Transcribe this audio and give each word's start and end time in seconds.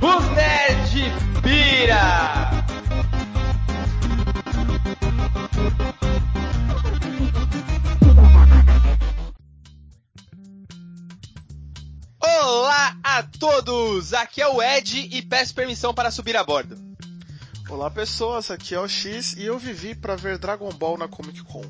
Os 0.00 0.24
Nerd 0.30 1.12
Pira! 1.42 2.50
Olá 12.20 12.96
a 13.02 13.22
todos! 13.22 14.14
Aqui 14.14 14.40
é 14.40 14.48
o 14.48 14.62
Ed 14.62 15.08
e 15.12 15.20
peço 15.22 15.54
permissão 15.54 15.92
para 15.92 16.10
subir 16.10 16.36
a 16.36 16.44
bordo. 16.44 16.87
Olá 17.70 17.90
pessoas, 17.90 18.50
aqui 18.50 18.74
é 18.74 18.80
o 18.80 18.88
X 18.88 19.34
e 19.34 19.44
eu 19.44 19.58
vivi 19.58 19.94
para 19.94 20.16
ver 20.16 20.38
Dragon 20.38 20.70
Ball 20.70 20.96
na 20.96 21.06
Comic 21.06 21.42
Con. 21.42 21.62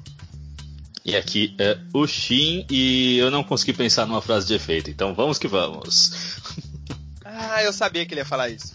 E 1.05 1.17
aqui 1.17 1.57
é 1.59 1.77
o 1.93 2.07
Shin 2.07 2.65
e 2.71 3.19
eu 3.19 3.33
não 3.33 3.43
consegui 3.43 3.73
pensar 3.73 4.07
numa 4.07 4.23
frase 4.23 4.47
de 4.47 4.55
efeito, 4.55 4.91
então 4.91 5.13
vamos 5.13 5.39
que 5.39 5.49
vamos. 5.49 6.13
Ah, 7.31 7.63
eu 7.63 7.73
sabia 7.73 8.05
que 8.05 8.15
ele 8.15 8.23
ia 8.23 8.25
falar 8.25 8.49
isso. 8.49 8.73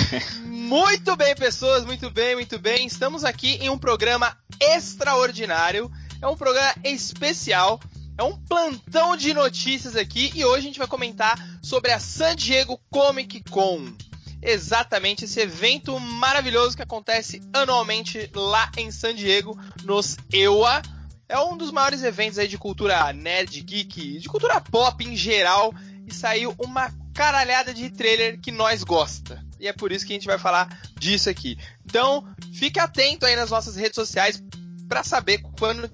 muito 0.46 1.14
bem, 1.16 1.34
pessoas, 1.34 1.84
muito 1.84 2.08
bem, 2.08 2.34
muito 2.34 2.58
bem. 2.58 2.86
Estamos 2.86 3.24
aqui 3.24 3.56
em 3.56 3.68
um 3.68 3.76
programa 3.76 4.34
extraordinário. 4.58 5.90
É 6.22 6.26
um 6.26 6.36
programa 6.36 6.72
especial. 6.82 7.78
É 8.16 8.22
um 8.22 8.38
plantão 8.38 9.16
de 9.16 9.34
notícias 9.34 9.96
aqui 9.96 10.32
e 10.34 10.44
hoje 10.44 10.58
a 10.58 10.62
gente 10.62 10.78
vai 10.78 10.88
comentar 10.88 11.36
sobre 11.60 11.92
a 11.92 11.98
San 11.98 12.34
Diego 12.34 12.80
Comic 12.90 13.42
Con. 13.50 13.92
Exatamente 14.42 15.24
esse 15.24 15.40
evento 15.40 15.98
maravilhoso 15.98 16.76
que 16.76 16.82
acontece 16.82 17.40
anualmente 17.52 18.30
lá 18.34 18.70
em 18.76 18.90
San 18.90 19.14
Diego, 19.14 19.58
nos 19.84 20.16
EUA. 20.32 20.82
É 21.28 21.38
um 21.38 21.56
dos 21.56 21.72
maiores 21.72 22.02
eventos 22.02 22.38
aí 22.38 22.46
de 22.46 22.58
cultura 22.58 23.12
nerd, 23.12 23.60
geek, 23.62 24.18
de 24.18 24.28
cultura 24.28 24.60
pop 24.60 25.04
em 25.04 25.16
geral. 25.16 25.74
E 26.06 26.14
saiu 26.14 26.54
uma 26.58 26.92
caralhada 27.12 27.74
de 27.74 27.90
trailer 27.90 28.38
que 28.40 28.52
nós 28.52 28.84
gosta. 28.84 29.44
E 29.58 29.66
é 29.66 29.72
por 29.72 29.90
isso 29.90 30.06
que 30.06 30.12
a 30.12 30.16
gente 30.16 30.26
vai 30.26 30.38
falar 30.38 30.80
disso 30.98 31.28
aqui. 31.28 31.58
Então, 31.84 32.24
fique 32.52 32.78
atento 32.78 33.26
aí 33.26 33.34
nas 33.34 33.50
nossas 33.50 33.74
redes 33.74 33.96
sociais 33.96 34.42
para 34.88 35.02
saber 35.02 35.40
quando 35.58 35.90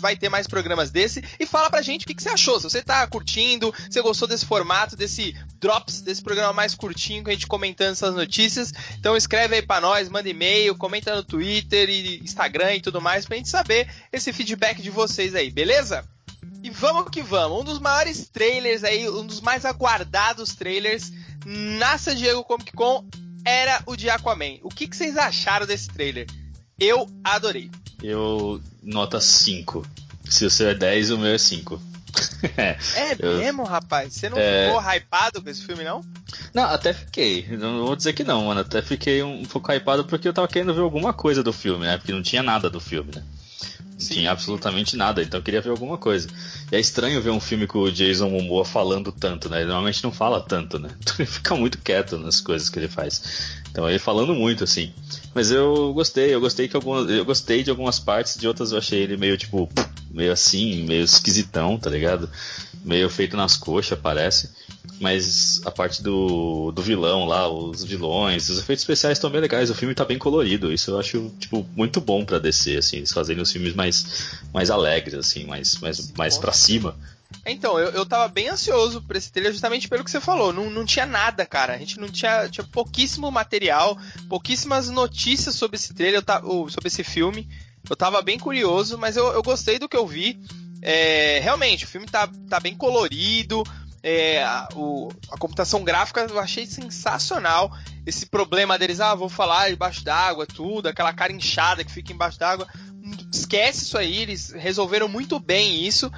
vai 0.00 0.16
ter 0.16 0.28
mais 0.28 0.46
programas 0.46 0.90
desse 0.90 1.22
e 1.38 1.46
fala 1.46 1.70
pra 1.70 1.82
gente 1.82 2.04
o 2.04 2.06
que, 2.06 2.14
que, 2.14 2.22
você 2.22 2.30
achou. 2.30 2.58
Se 2.58 2.64
você 2.64 2.82
tá 2.82 3.06
curtindo, 3.06 3.72
se 3.76 3.92
você 3.92 4.02
gostou 4.02 4.26
desse 4.26 4.46
formato, 4.46 4.96
desse 4.96 5.36
Drops, 5.60 6.00
desse 6.00 6.22
programa 6.22 6.52
mais 6.52 6.74
curtinho 6.74 7.22
que 7.22 7.30
a 7.30 7.32
gente 7.34 7.46
comentando 7.46 7.92
essas 7.92 8.14
notícias. 8.14 8.72
Então 8.98 9.16
escreve 9.16 9.56
aí 9.56 9.62
pra 9.62 9.80
nós, 9.80 10.08
manda 10.08 10.28
e-mail, 10.28 10.74
comenta 10.74 11.14
no 11.14 11.22
Twitter 11.22 11.88
e 11.88 12.20
Instagram 12.22 12.76
e 12.76 12.80
tudo 12.80 13.00
mais 13.00 13.26
pra 13.26 13.36
gente 13.36 13.48
saber 13.48 13.88
esse 14.12 14.32
feedback 14.32 14.80
de 14.80 14.90
vocês 14.90 15.34
aí, 15.34 15.50
beleza? 15.50 16.04
E 16.62 16.70
vamos 16.70 17.10
que 17.10 17.22
vamos. 17.22 17.60
Um 17.60 17.64
dos 17.64 17.78
maiores 17.78 18.28
trailers 18.28 18.84
aí, 18.84 19.08
um 19.08 19.26
dos 19.26 19.40
mais 19.40 19.64
aguardados 19.64 20.54
trailers 20.54 21.12
na 21.44 21.96
San 21.96 22.14
Diego 22.14 22.44
Comic 22.44 22.72
Con 22.72 23.04
era 23.44 23.82
o 23.86 23.96
de 23.96 24.10
Aquaman. 24.10 24.58
O 24.62 24.68
que, 24.68 24.86
que 24.86 24.96
vocês 24.96 25.16
acharam 25.16 25.66
desse 25.66 25.88
trailer? 25.88 26.26
Eu 26.80 27.06
adorei. 27.22 27.70
Eu 28.02 28.60
nota 28.82 29.20
5. 29.20 29.86
Se 30.24 30.46
o 30.46 30.50
seu 30.50 30.70
é 30.70 30.74
10, 30.74 31.10
o 31.10 31.18
meu 31.18 31.34
é 31.34 31.38
5. 31.38 31.80
é, 32.56 32.76
é 32.94 33.16
eu... 33.18 33.38
mesmo, 33.38 33.64
rapaz? 33.64 34.14
Você 34.14 34.28
não 34.28 34.38
é... 34.38 34.66
ficou 34.66 34.80
hypado 34.80 35.42
com 35.42 35.50
esse 35.50 35.62
filme, 35.62 35.84
não? 35.84 36.02
Não, 36.54 36.64
até 36.64 36.92
fiquei. 36.92 37.46
Não 37.56 37.84
vou 37.84 37.94
dizer 37.94 38.14
que 38.14 38.24
não, 38.24 38.46
mano. 38.46 38.60
Até 38.60 38.80
fiquei 38.80 39.22
um 39.22 39.44
pouco 39.44 39.70
hypado 39.70 40.04
porque 40.04 40.26
eu 40.26 40.32
tava 40.32 40.48
querendo 40.48 40.74
ver 40.74 40.80
alguma 40.80 41.12
coisa 41.12 41.42
do 41.42 41.52
filme, 41.52 41.84
né? 41.84 41.98
Porque 41.98 42.12
não 42.12 42.22
tinha 42.22 42.42
nada 42.42 42.70
do 42.70 42.80
filme, 42.80 43.12
né? 43.14 43.22
Sim. 44.00 44.26
absolutamente 44.26 44.96
nada, 44.96 45.22
então 45.22 45.38
eu 45.38 45.44
queria 45.44 45.60
ver 45.60 45.70
alguma 45.70 45.98
coisa. 45.98 46.26
E 46.72 46.76
é 46.76 46.80
estranho 46.80 47.20
ver 47.20 47.30
um 47.30 47.40
filme 47.40 47.66
com 47.66 47.80
o 47.80 47.92
Jason 47.92 48.30
Momoa 48.30 48.64
falando 48.64 49.12
tanto, 49.12 49.48
né? 49.50 49.58
Ele 49.58 49.66
normalmente 49.66 50.02
não 50.02 50.10
fala 50.10 50.40
tanto, 50.40 50.78
né? 50.78 50.88
Ele 51.18 51.26
fica 51.26 51.54
muito 51.54 51.78
quieto 51.78 52.16
nas 52.16 52.40
coisas 52.40 52.70
que 52.70 52.78
ele 52.78 52.88
faz. 52.88 53.60
Então 53.70 53.88
ele 53.88 53.98
falando 53.98 54.34
muito, 54.34 54.64
assim. 54.64 54.92
Mas 55.34 55.50
eu 55.50 55.92
gostei, 55.92 56.34
eu 56.34 56.40
gostei 56.40 56.66
que 56.66 56.74
algumas, 56.74 57.10
eu 57.10 57.24
gostei 57.24 57.62
de 57.62 57.70
algumas 57.70 58.00
partes, 58.00 58.38
de 58.38 58.48
outras 58.48 58.72
eu 58.72 58.78
achei 58.78 59.00
ele 59.00 59.16
meio 59.16 59.36
tipo, 59.36 59.68
meio 60.10 60.32
assim, 60.32 60.84
meio 60.84 61.04
esquisitão, 61.04 61.78
tá 61.78 61.90
ligado? 61.90 62.28
Meio 62.82 63.08
feito 63.10 63.36
nas 63.36 63.56
coxas, 63.56 63.98
parece. 63.98 64.50
Mas 65.00 65.60
a 65.64 65.70
parte 65.70 66.02
do, 66.02 66.72
do 66.72 66.82
vilão 66.82 67.24
lá, 67.24 67.48
os 67.48 67.84
vilões, 67.84 68.48
os 68.48 68.58
efeitos 68.58 68.82
especiais 68.82 69.18
estão 69.18 69.30
bem 69.30 69.40
legais. 69.40 69.70
O 69.70 69.74
filme 69.74 69.94
tá 69.94 70.04
bem 70.04 70.18
colorido. 70.18 70.72
Isso 70.72 70.90
eu 70.90 70.98
acho, 70.98 71.30
tipo, 71.38 71.66
muito 71.74 72.00
bom 72.00 72.24
para 72.24 72.38
descer, 72.38 72.78
assim. 72.78 72.98
Eles 72.98 73.12
fazerem 73.12 73.42
os 73.42 73.50
filmes 73.50 73.74
mais, 73.74 74.38
mais 74.52 74.70
alegres, 74.70 75.14
assim, 75.14 75.44
mais, 75.44 75.76
mais, 75.76 76.12
mais 76.12 76.38
pra 76.38 76.52
cima. 76.52 76.96
Então, 77.46 77.78
eu, 77.78 77.90
eu 77.90 78.04
tava 78.04 78.28
bem 78.28 78.48
ansioso 78.48 79.00
por 79.02 79.16
esse 79.16 79.30
trailer 79.30 79.52
justamente 79.52 79.88
pelo 79.88 80.04
que 80.04 80.10
você 80.10 80.20
falou. 80.20 80.52
Não, 80.52 80.68
não 80.68 80.84
tinha 80.84 81.06
nada, 81.06 81.46
cara. 81.46 81.74
A 81.74 81.78
gente 81.78 81.98
não 81.98 82.08
tinha, 82.08 82.48
tinha 82.48 82.66
pouquíssimo 82.66 83.30
material, 83.30 83.98
pouquíssimas 84.28 84.88
notícias 84.88 85.54
sobre 85.54 85.76
esse 85.76 85.94
trailer, 85.94 86.22
sobre 86.68 86.88
esse 86.88 87.04
filme. 87.04 87.48
Eu 87.88 87.96
tava 87.96 88.20
bem 88.20 88.38
curioso, 88.38 88.98
mas 88.98 89.16
eu, 89.16 89.28
eu 89.28 89.42
gostei 89.42 89.78
do 89.78 89.88
que 89.88 89.96
eu 89.96 90.06
vi. 90.06 90.40
É, 90.82 91.40
realmente, 91.40 91.84
o 91.84 91.88
filme 91.88 92.06
tá, 92.06 92.28
tá 92.48 92.58
bem 92.58 92.74
colorido, 92.74 93.62
é, 94.02 94.42
a, 94.42 94.68
o, 94.74 95.10
a, 95.30 95.36
computação 95.36 95.84
gráfica 95.84 96.26
eu 96.28 96.38
achei 96.38 96.66
sensacional. 96.66 97.70
Esse 98.06 98.26
problema 98.26 98.78
deles, 98.78 99.00
ah, 99.00 99.14
vou 99.14 99.28
falar 99.28 99.70
embaixo 99.70 100.02
d'água, 100.04 100.46
tudo, 100.46 100.88
aquela 100.88 101.12
cara 101.12 101.32
inchada 101.32 101.84
que 101.84 101.92
fica 101.92 102.12
embaixo 102.12 102.38
d'água. 102.38 102.66
Esquece 103.32 103.84
isso 103.84 103.98
aí, 103.98 104.16
eles 104.18 104.50
resolveram 104.50 105.08
muito 105.08 105.38
bem 105.38 105.84
isso. 105.84 106.10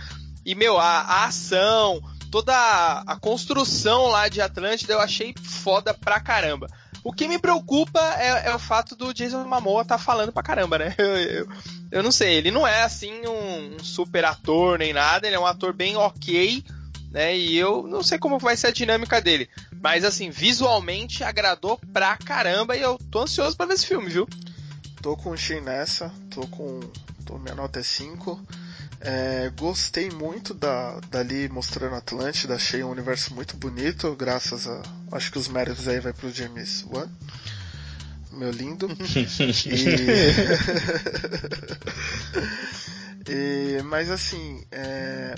E, 0.45 0.55
meu, 0.55 0.79
a, 0.79 1.01
a 1.01 1.25
ação, 1.25 2.01
toda 2.31 2.55
a, 2.55 3.01
a, 3.01 3.17
construção 3.17 4.07
lá 4.09 4.29
de 4.29 4.41
Atlântida 4.41 4.93
eu 4.93 5.01
achei 5.01 5.35
foda 5.43 5.93
pra 5.93 6.21
caramba. 6.21 6.69
O 7.05 7.13
que 7.13 7.27
me 7.27 7.39
preocupa 7.39 8.01
é, 8.17 8.51
é 8.51 8.55
o 8.55 8.61
fato 8.61 8.95
do 8.95 9.13
Jason 9.13 9.45
Momoa 9.45 9.85
tá 9.85 9.99
falando 9.99 10.33
pra 10.33 10.43
caramba, 10.43 10.79
né? 10.79 10.95
Eu, 10.99 11.17
eu, 11.17 11.49
eu 11.91 12.03
não 12.03 12.13
sei, 12.13 12.35
ele 12.35 12.53
não 12.53 12.67
é 12.67 12.85
assim 12.85 13.27
um, 13.27 13.75
um 13.75 13.79
super 13.83 14.25
ator 14.25 14.79
nem 14.79 14.93
nada, 14.93 15.27
ele 15.27 15.37
é 15.37 15.41
um 15.41 15.47
ator 15.47 15.73
bem 15.73 15.97
ok 15.97 16.65
né? 17.13 17.37
E 17.37 17.57
eu 17.57 17.87
não 17.87 18.03
sei 18.03 18.19
como 18.19 18.39
vai 18.39 18.57
ser 18.57 18.69
a 18.69 18.73
dinâmica 18.73 19.21
dele. 19.21 19.49
Mas 19.81 20.03
assim, 20.05 20.31
visualmente 20.31 21.23
agradou 21.23 21.79
pra 21.93 22.17
caramba 22.17 22.75
e 22.77 22.81
eu 22.81 22.99
tô 23.11 23.21
ansioso 23.21 23.57
pra 23.57 23.67
ver 23.67 23.75
esse 23.75 23.87
filme, 23.87 24.09
viu? 24.09 24.27
Tô 25.03 25.17
com 25.17 25.31
o 25.31 25.37
Shin 25.37 25.61
nessa, 25.61 26.11
tô 26.31 26.47
com. 26.47 26.81
tô 27.27 27.39
minha 27.39 27.55
nota 27.55 27.81
é 27.81 27.83
5. 27.83 28.41
É, 29.01 29.51
gostei 29.59 30.11
muito 30.11 30.55
da, 30.55 31.01
dali 31.11 31.49
mostrando 31.49 31.97
Atlântida, 31.97 32.55
achei 32.55 32.85
um 32.85 32.91
universo 32.91 33.35
muito 33.35 33.57
bonito, 33.57 34.15
graças 34.15 34.67
a. 34.67 34.81
Acho 35.11 35.33
que 35.33 35.39
os 35.39 35.49
méritos 35.49 35.89
aí 35.89 36.01
vai 36.01 36.13
pro 36.13 36.33
James 36.33 36.87
Wan. 36.89 37.09
Meu 38.31 38.51
lindo. 38.51 38.89
e... 39.67 39.83
e... 43.29 43.83
mas 43.83 44.11
assim, 44.11 44.65
é, 44.71 45.35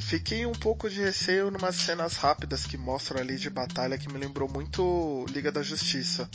Fiquei 0.00 0.44
um 0.44 0.52
pouco 0.52 0.90
de 0.90 1.00
receio 1.00 1.50
numas 1.52 1.76
cenas 1.76 2.16
rápidas 2.16 2.66
que 2.66 2.76
mostram 2.76 3.20
ali 3.20 3.36
de 3.36 3.48
batalha 3.48 3.96
que 3.96 4.12
me 4.12 4.18
lembrou 4.18 4.48
muito 4.48 5.24
Liga 5.30 5.52
da 5.52 5.62
Justiça. 5.62 6.28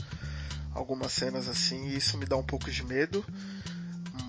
Algumas 0.73 1.11
cenas 1.11 1.47
assim, 1.49 1.87
e 1.87 1.97
isso 1.97 2.17
me 2.17 2.25
dá 2.25 2.37
um 2.37 2.43
pouco 2.43 2.71
de 2.71 2.85
medo. 2.85 3.23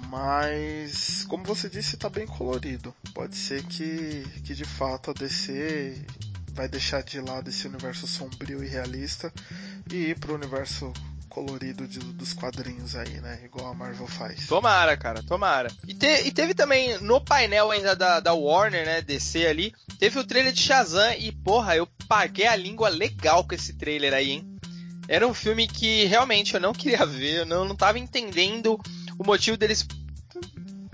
Mas, 0.08 1.24
como 1.26 1.44
você 1.44 1.70
disse, 1.70 1.96
tá 1.96 2.08
bem 2.10 2.26
colorido. 2.26 2.92
Pode 3.14 3.36
ser 3.36 3.62
que, 3.62 4.24
que 4.44 4.52
de 4.52 4.64
fato 4.64 5.12
a 5.12 5.14
DC 5.14 6.04
vai 6.52 6.68
deixar 6.68 7.02
de 7.04 7.20
lado 7.20 7.48
esse 7.48 7.68
universo 7.68 8.08
sombrio 8.08 8.64
e 8.64 8.66
realista 8.66 9.32
e 9.92 10.10
ir 10.10 10.18
pro 10.18 10.34
universo 10.34 10.92
colorido 11.30 11.86
de, 11.86 12.00
dos 12.00 12.34
quadrinhos 12.34 12.96
aí, 12.96 13.20
né? 13.20 13.40
Igual 13.44 13.68
a 13.68 13.74
Marvel 13.74 14.06
faz. 14.06 14.46
Tomara, 14.46 14.96
cara, 14.96 15.22
tomara. 15.22 15.70
E, 15.86 15.94
te, 15.94 16.26
e 16.26 16.32
teve 16.32 16.52
também 16.52 16.98
no 16.98 17.20
painel 17.20 17.70
ainda 17.70 17.94
da, 17.94 18.20
da 18.20 18.34
Warner, 18.34 18.84
né? 18.84 19.00
DC 19.00 19.46
ali, 19.46 19.72
teve 19.98 20.18
o 20.18 20.24
trailer 20.24 20.52
de 20.52 20.60
Shazam 20.60 21.14
e, 21.18 21.30
porra, 21.32 21.76
eu 21.76 21.86
paguei 22.08 22.46
a 22.46 22.56
língua 22.56 22.88
legal 22.88 23.44
com 23.44 23.54
esse 23.54 23.74
trailer 23.74 24.12
aí, 24.12 24.32
hein? 24.32 24.58
Era 25.08 25.26
um 25.26 25.34
filme 25.34 25.66
que 25.66 26.04
realmente 26.04 26.54
eu 26.54 26.60
não 26.60 26.72
queria 26.72 27.06
ver, 27.06 27.38
eu 27.38 27.46
não, 27.46 27.64
não 27.64 27.76
tava 27.76 27.98
entendendo 27.98 28.78
o 29.18 29.24
motivo 29.24 29.56
deles 29.56 29.86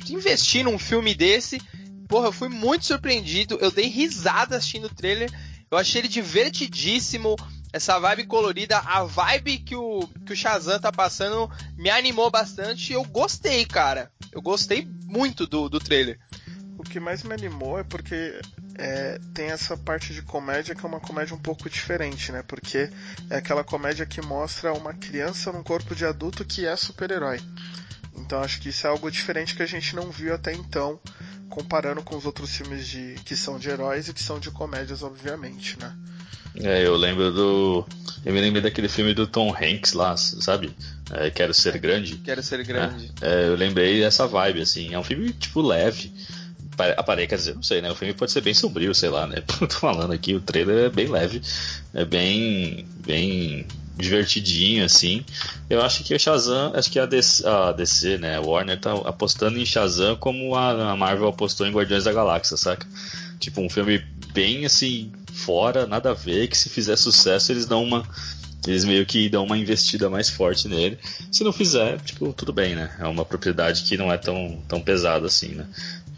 investir 0.08 0.64
num 0.64 0.78
filme 0.78 1.14
desse. 1.14 1.60
Porra, 2.08 2.28
eu 2.28 2.32
fui 2.32 2.48
muito 2.48 2.86
surpreendido, 2.86 3.58
eu 3.60 3.70
dei 3.70 3.86
risada 3.86 4.56
assistindo 4.56 4.84
o 4.84 4.94
trailer. 4.94 5.30
Eu 5.70 5.76
achei 5.76 6.00
ele 6.00 6.08
divertidíssimo 6.08 7.36
essa 7.76 7.98
vibe 7.98 8.24
colorida, 8.24 8.78
a 8.78 9.04
vibe 9.04 9.58
que 9.58 9.76
o, 9.76 10.08
que 10.24 10.32
o 10.32 10.36
Shazam 10.36 10.80
tá 10.80 10.90
passando 10.90 11.50
me 11.76 11.90
animou 11.90 12.30
bastante 12.30 12.90
e 12.90 12.94
eu 12.94 13.04
gostei, 13.04 13.66
cara. 13.66 14.10
Eu 14.32 14.40
gostei 14.40 14.88
muito 15.04 15.46
do, 15.46 15.68
do 15.68 15.78
trailer. 15.78 16.18
O 16.78 16.82
que 16.82 16.98
mais 16.98 17.22
me 17.22 17.34
animou 17.34 17.78
é 17.78 17.84
porque 17.84 18.40
é, 18.78 19.18
tem 19.34 19.50
essa 19.50 19.76
parte 19.76 20.14
de 20.14 20.22
comédia 20.22 20.74
que 20.74 20.84
é 20.84 20.88
uma 20.88 21.00
comédia 21.00 21.34
um 21.34 21.38
pouco 21.38 21.68
diferente, 21.68 22.32
né? 22.32 22.42
Porque 22.42 22.90
é 23.28 23.36
aquela 23.36 23.62
comédia 23.62 24.06
que 24.06 24.22
mostra 24.22 24.72
uma 24.72 24.94
criança 24.94 25.52
num 25.52 25.62
corpo 25.62 25.94
de 25.94 26.06
adulto 26.06 26.46
que 26.46 26.66
é 26.66 26.74
super-herói. 26.76 27.40
Então 28.14 28.42
acho 28.42 28.58
que 28.58 28.70
isso 28.70 28.86
é 28.86 28.90
algo 28.90 29.10
diferente 29.10 29.54
que 29.54 29.62
a 29.62 29.66
gente 29.66 29.94
não 29.94 30.10
viu 30.10 30.34
até 30.34 30.52
então, 30.54 30.98
comparando 31.50 32.02
com 32.02 32.16
os 32.16 32.24
outros 32.24 32.56
filmes 32.56 32.88
de 32.88 33.16
que 33.26 33.36
são 33.36 33.58
de 33.58 33.68
heróis 33.68 34.08
e 34.08 34.14
que 34.14 34.22
são 34.22 34.40
de 34.40 34.50
comédias, 34.50 35.02
obviamente, 35.02 35.78
né? 35.78 35.94
É, 36.62 36.86
eu 36.86 36.96
lembro 36.96 37.32
do. 37.32 37.86
Eu 38.24 38.32
me 38.32 38.40
lembro 38.40 38.60
daquele 38.60 38.88
filme 38.88 39.14
do 39.14 39.26
Tom 39.26 39.54
Hanks 39.54 39.92
lá, 39.92 40.16
sabe? 40.16 40.70
É, 41.12 41.30
Quero 41.30 41.54
Ser 41.54 41.78
Grande. 41.78 42.16
Quero 42.16 42.42
Ser 42.42 42.64
Grande. 42.64 43.12
É, 43.20 43.44
é, 43.44 43.48
eu 43.48 43.56
lembrei 43.56 44.00
dessa 44.00 44.26
vibe, 44.26 44.62
assim. 44.62 44.92
É 44.92 44.98
um 44.98 45.04
filme, 45.04 45.32
tipo, 45.32 45.60
leve. 45.60 46.12
Aparei, 46.96 47.26
quer 47.26 47.36
dizer, 47.36 47.54
não 47.54 47.62
sei, 47.62 47.80
né? 47.80 47.90
O 47.90 47.94
filme 47.94 48.12
pode 48.12 48.32
ser 48.32 48.42
bem 48.42 48.52
sombrio, 48.52 48.94
sei 48.94 49.08
lá, 49.08 49.26
né? 49.26 49.42
Tô 49.58 49.68
falando 49.68 50.12
aqui, 50.12 50.34
o 50.34 50.40
trailer 50.40 50.86
é 50.86 50.90
bem 50.90 51.08
leve. 51.08 51.40
É 51.94 52.04
bem. 52.04 52.86
bem 53.06 53.66
divertidinho, 53.96 54.84
assim. 54.84 55.24
Eu 55.70 55.82
acho 55.82 56.04
que 56.04 56.14
o 56.14 56.18
Shazam, 56.18 56.72
acho 56.74 56.90
que 56.90 56.98
a 56.98 57.06
DC, 57.06 57.46
a 57.46 57.72
DC, 57.72 58.18
né? 58.18 58.38
Warner 58.38 58.78
tá 58.78 58.92
apostando 58.92 59.58
em 59.58 59.64
Shazam 59.64 60.16
como 60.16 60.54
a 60.54 60.94
Marvel 60.96 61.28
apostou 61.28 61.66
em 61.66 61.72
Guardiões 61.72 62.04
da 62.04 62.12
Galáxia, 62.12 62.56
saca? 62.56 62.86
Tipo, 63.38 63.60
um 63.60 63.68
filme 63.68 64.02
bem 64.32 64.64
assim, 64.66 65.12
fora, 65.32 65.86
nada 65.86 66.10
a 66.10 66.14
ver, 66.14 66.48
que 66.48 66.56
se 66.56 66.68
fizer 66.68 66.96
sucesso 66.96 67.52
eles 67.52 67.66
dão 67.66 67.82
uma. 67.82 68.06
Eles 68.66 68.84
meio 68.84 69.06
que 69.06 69.28
dão 69.28 69.44
uma 69.44 69.56
investida 69.56 70.10
mais 70.10 70.28
forte 70.28 70.66
nele. 70.66 70.98
Se 71.30 71.44
não 71.44 71.52
fizer, 71.52 72.00
tipo, 72.00 72.32
tudo 72.32 72.52
bem, 72.52 72.74
né? 72.74 72.90
É 72.98 73.06
uma 73.06 73.24
propriedade 73.24 73.84
que 73.84 73.96
não 73.96 74.12
é 74.12 74.18
tão, 74.18 74.60
tão 74.66 74.80
pesada 74.80 75.26
assim, 75.26 75.54
né? 75.54 75.66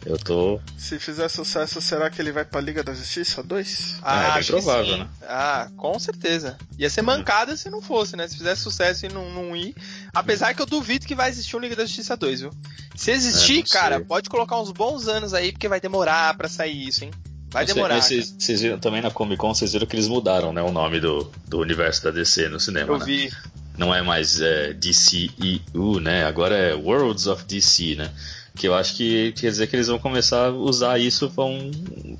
Eu 0.06 0.16
tô. 0.16 0.60
Se 0.76 0.98
fizer 0.98 1.28
sucesso, 1.28 1.80
será 1.80 2.08
que 2.08 2.20
ele 2.22 2.32
vai 2.32 2.44
pra 2.44 2.60
Liga 2.60 2.82
da 2.82 2.94
Justiça 2.94 3.42
2? 3.42 3.96
Ah, 4.02 4.30
é, 4.30 4.34
bem 4.34 4.44
provável, 4.44 4.96
né? 4.96 5.08
Ah, 5.22 5.68
com 5.76 5.98
certeza. 5.98 6.56
Ia 6.78 6.88
ser 6.88 7.02
mancada 7.02 7.56
se 7.56 7.68
não 7.68 7.82
fosse, 7.82 8.16
né? 8.16 8.26
Se 8.28 8.38
fizesse 8.38 8.62
sucesso 8.62 9.06
e 9.06 9.08
não, 9.08 9.30
não 9.30 9.56
ir. 9.56 9.74
Apesar 10.14 10.54
que 10.54 10.62
eu 10.62 10.66
duvido 10.66 11.06
que 11.06 11.14
vai 11.14 11.28
existir 11.28 11.56
um 11.56 11.60
Liga 11.60 11.74
da 11.74 11.84
Justiça 11.84 12.16
2, 12.16 12.40
viu? 12.42 12.50
Se 12.94 13.10
existir, 13.10 13.60
é, 13.60 13.62
cara, 13.62 14.00
pode 14.00 14.30
colocar 14.30 14.60
uns 14.60 14.70
bons 14.70 15.08
anos 15.08 15.34
aí, 15.34 15.52
porque 15.52 15.68
vai 15.68 15.80
demorar 15.80 16.36
para 16.36 16.48
sair 16.48 16.88
isso, 16.88 17.04
hein? 17.04 17.10
Vai 17.50 17.64
demorar. 17.64 18.00
Vocês, 18.00 18.34
vocês 18.38 18.60
viram 18.60 18.78
também 18.78 19.00
na 19.00 19.10
Comic 19.10 19.38
Con, 19.38 19.54
vocês 19.54 19.72
viram 19.72 19.86
que 19.86 19.96
eles 19.96 20.08
mudaram, 20.08 20.52
né, 20.52 20.62
o 20.62 20.70
nome 20.70 21.00
do, 21.00 21.30
do 21.46 21.58
universo 21.58 22.04
da 22.04 22.10
DC 22.10 22.48
no 22.48 22.60
cinema, 22.60 22.92
Eu 22.92 22.98
né? 22.98 23.04
vi. 23.04 23.32
Não 23.76 23.94
é 23.94 24.02
mais 24.02 24.40
é, 24.40 24.72
DCEU, 24.72 26.00
né? 26.00 26.24
Agora 26.24 26.56
é 26.56 26.74
Worlds 26.74 27.26
of 27.26 27.44
DC, 27.44 27.94
né? 27.94 28.10
Que 28.58 28.66
eu 28.66 28.74
acho 28.74 28.96
que 28.96 29.32
quer 29.32 29.50
dizer 29.50 29.68
que 29.68 29.76
eles 29.76 29.86
vão 29.86 30.00
começar 30.00 30.46
a 30.46 30.50
usar 30.50 30.98
isso 30.98 31.28
vão 31.28 31.70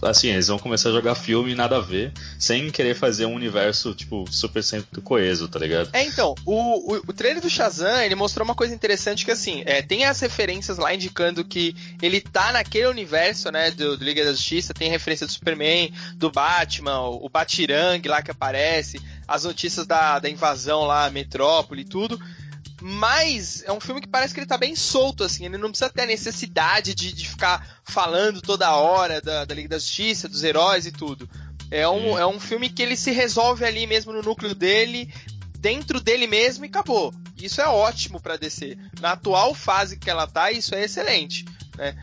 assim, 0.02 0.28
eles 0.28 0.46
vão 0.46 0.58
começar 0.58 0.90
a 0.90 0.92
jogar 0.92 1.16
filme 1.16 1.52
nada 1.52 1.78
a 1.78 1.80
ver, 1.80 2.12
sem 2.38 2.70
querer 2.70 2.94
fazer 2.94 3.26
um 3.26 3.34
universo 3.34 3.92
tipo 3.92 4.24
super 4.30 4.62
sempre 4.62 5.00
coeso, 5.00 5.48
tá 5.48 5.58
ligado? 5.58 5.90
É, 5.92 6.04
então, 6.04 6.36
o, 6.46 6.94
o, 6.94 7.02
o 7.08 7.12
trailer 7.12 7.42
do 7.42 7.50
Shazam, 7.50 8.00
ele 8.02 8.14
mostrou 8.14 8.44
uma 8.44 8.54
coisa 8.54 8.72
interessante 8.72 9.24
que 9.24 9.32
assim, 9.32 9.64
é, 9.66 9.82
tem 9.82 10.04
as 10.04 10.20
referências 10.20 10.78
lá 10.78 10.94
indicando 10.94 11.44
que 11.44 11.74
ele 12.00 12.20
tá 12.20 12.52
naquele 12.52 12.86
universo, 12.86 13.50
né, 13.50 13.72
do, 13.72 13.96
do 13.96 14.04
Liga 14.04 14.24
da 14.24 14.30
Justiça, 14.30 14.72
tem 14.72 14.88
referência 14.88 15.26
do 15.26 15.32
Superman, 15.32 15.92
do 16.14 16.30
Batman, 16.30 17.00
o, 17.00 17.26
o 17.26 17.28
Batirang 17.28 18.06
lá 18.08 18.22
que 18.22 18.30
aparece, 18.30 19.00
as 19.26 19.42
notícias 19.42 19.86
da, 19.86 20.20
da 20.20 20.30
invasão 20.30 20.84
lá, 20.84 21.10
Metrópole 21.10 21.82
e 21.82 21.84
tudo. 21.84 22.18
Mas 22.80 23.62
é 23.64 23.72
um 23.72 23.80
filme 23.80 24.00
que 24.00 24.08
parece 24.08 24.32
que 24.32 24.40
ele 24.40 24.46
tá 24.46 24.56
bem 24.56 24.76
solto, 24.76 25.24
assim. 25.24 25.44
Ele 25.44 25.58
não 25.58 25.70
precisa 25.70 25.90
ter 25.90 26.02
a 26.02 26.06
necessidade 26.06 26.94
de, 26.94 27.12
de 27.12 27.28
ficar 27.28 27.80
falando 27.84 28.40
toda 28.40 28.74
hora 28.74 29.20
da, 29.20 29.44
da 29.44 29.54
Liga 29.54 29.70
da 29.70 29.78
Justiça, 29.78 30.28
dos 30.28 30.44
heróis 30.44 30.86
e 30.86 30.92
tudo. 30.92 31.28
É 31.70 31.88
um, 31.88 32.18
é 32.18 32.26
um 32.26 32.40
filme 32.40 32.70
que 32.70 32.82
ele 32.82 32.96
se 32.96 33.10
resolve 33.10 33.64
ali 33.64 33.86
mesmo 33.86 34.12
no 34.12 34.22
núcleo 34.22 34.54
dele, 34.54 35.12
dentro 35.58 36.00
dele 36.00 36.26
mesmo 36.26 36.64
e 36.64 36.68
acabou. 36.68 37.12
Isso 37.36 37.60
é 37.60 37.66
ótimo 37.66 38.20
para 38.20 38.36
DC. 38.36 38.78
Na 39.00 39.12
atual 39.12 39.54
fase 39.54 39.98
que 39.98 40.08
ela 40.08 40.26
tá, 40.26 40.50
isso 40.50 40.74
é 40.74 40.84
excelente, 40.84 41.44
né? 41.76 41.96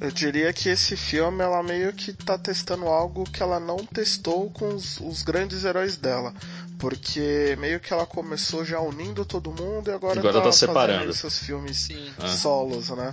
Eu 0.00 0.10
diria 0.10 0.50
que 0.50 0.70
esse 0.70 0.96
filme 0.96 1.44
ela 1.44 1.62
meio 1.62 1.92
que 1.92 2.14
tá 2.14 2.38
testando 2.38 2.86
algo 2.86 3.24
que 3.24 3.42
ela 3.42 3.60
não 3.60 3.76
testou 3.84 4.50
com 4.50 4.74
os, 4.74 4.98
os 4.98 5.22
grandes 5.22 5.62
heróis 5.62 5.96
dela. 5.96 6.32
Porque 6.80 7.56
meio 7.60 7.78
que 7.78 7.92
ela 7.92 8.06
começou 8.06 8.64
já 8.64 8.80
unindo 8.80 9.24
todo 9.26 9.52
mundo 9.52 9.90
e 9.90 9.92
agora, 9.92 10.18
agora 10.18 10.38
tá, 10.38 10.44
tá 10.44 10.52
separando 10.52 11.10
esses 11.10 11.38
filmes 11.38 11.88
ah. 12.18 12.26
solos, 12.26 12.88
né? 12.88 13.12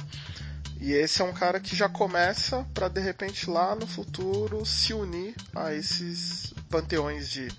E 0.79 0.93
esse 0.93 1.21
é 1.21 1.25
um 1.25 1.33
cara 1.33 1.59
que 1.59 1.75
já 1.75 1.89
começa 1.89 2.65
para 2.73 2.87
de 2.87 3.01
repente 3.01 3.49
lá 3.49 3.75
no 3.75 3.85
futuro 3.85 4.65
se 4.65 4.93
unir 4.93 5.35
a 5.53 5.73
esses 5.73 6.53
panteões 6.69 7.29
de, 7.29 7.49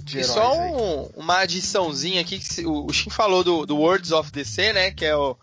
de 0.00 0.18
e 0.18 0.24
só 0.24 0.58
um, 0.58 1.02
uma 1.14 1.38
adiçãozinha 1.40 2.20
aqui 2.20 2.38
que 2.38 2.66
o, 2.66 2.86
o 2.86 2.92
Shin 2.92 3.10
falou 3.10 3.44
do, 3.44 3.64
do 3.64 3.76
Words 3.76 4.10
of 4.10 4.32
DC, 4.32 4.72
né? 4.72 4.90
Que 4.90 5.04
é 5.04 5.16
o, 5.16 5.36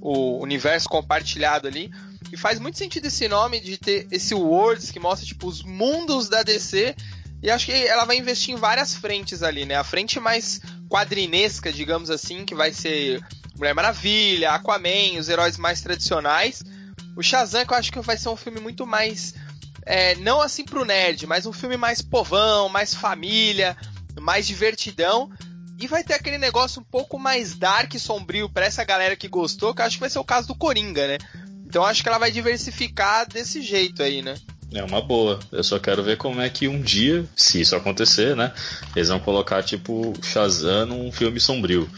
o 0.00 0.42
universo 0.42 0.88
compartilhado 0.88 1.66
ali. 1.66 1.90
E 2.30 2.36
faz 2.36 2.58
muito 2.58 2.76
sentido 2.76 3.06
esse 3.06 3.26
nome 3.28 3.60
de 3.60 3.78
ter 3.78 4.06
esse 4.10 4.34
Words 4.34 4.90
que 4.90 5.00
mostra 5.00 5.26
tipo 5.26 5.46
os 5.46 5.62
mundos 5.62 6.28
da 6.28 6.42
DC 6.42 6.94
e 7.42 7.50
acho 7.50 7.66
que 7.66 7.72
ela 7.72 8.04
vai 8.04 8.16
investir 8.16 8.54
em 8.54 8.58
várias 8.58 8.94
frentes 8.94 9.42
ali, 9.42 9.64
né? 9.64 9.76
A 9.76 9.84
frente 9.84 10.18
mais 10.18 10.60
quadrinesca, 10.88 11.72
digamos 11.72 12.10
assim, 12.10 12.44
que 12.44 12.54
vai 12.54 12.72
ser 12.72 13.20
Mulher 13.56 13.74
Maravilha, 13.74 14.52
Aquaman, 14.52 15.18
os 15.18 15.28
heróis 15.28 15.56
mais 15.56 15.80
tradicionais. 15.80 16.62
O 17.16 17.22
Shazam, 17.22 17.64
que 17.64 17.72
eu 17.72 17.76
acho 17.76 17.92
que 17.92 18.00
vai 18.00 18.16
ser 18.16 18.28
um 18.28 18.36
filme 18.36 18.60
muito 18.60 18.86
mais. 18.86 19.34
É, 19.84 20.14
não 20.16 20.40
assim 20.40 20.64
pro 20.64 20.84
nerd, 20.84 21.26
mas 21.26 21.46
um 21.46 21.52
filme 21.52 21.76
mais 21.76 22.02
povão, 22.02 22.68
mais 22.68 22.92
família, 22.92 23.76
mais 24.20 24.46
divertidão. 24.46 25.30
E 25.80 25.86
vai 25.86 26.02
ter 26.02 26.14
aquele 26.14 26.38
negócio 26.38 26.80
um 26.80 26.84
pouco 26.84 27.20
mais 27.20 27.54
dark 27.54 27.94
e 27.94 28.00
sombrio 28.00 28.48
pra 28.50 28.66
essa 28.66 28.82
galera 28.82 29.14
que 29.14 29.28
gostou, 29.28 29.72
que 29.72 29.80
eu 29.80 29.86
acho 29.86 29.96
que 29.96 30.00
vai 30.00 30.10
ser 30.10 30.18
o 30.18 30.24
caso 30.24 30.48
do 30.48 30.56
Coringa, 30.56 31.06
né? 31.06 31.18
Então 31.64 31.84
acho 31.84 32.02
que 32.02 32.08
ela 32.08 32.18
vai 32.18 32.32
diversificar 32.32 33.28
desse 33.28 33.62
jeito 33.62 34.02
aí, 34.02 34.22
né? 34.22 34.34
É 34.72 34.82
uma 34.82 35.00
boa. 35.00 35.38
Eu 35.50 35.64
só 35.64 35.78
quero 35.78 36.02
ver 36.02 36.16
como 36.16 36.40
é 36.40 36.48
que 36.50 36.68
um 36.68 36.80
dia, 36.80 37.24
se 37.34 37.60
isso 37.60 37.74
acontecer, 37.74 38.36
né? 38.36 38.52
Eles 38.94 39.08
vão 39.08 39.18
colocar, 39.18 39.62
tipo, 39.62 40.12
Shazam 40.22 40.86
num 40.86 41.10
filme 41.10 41.40
sombrio. 41.40 41.88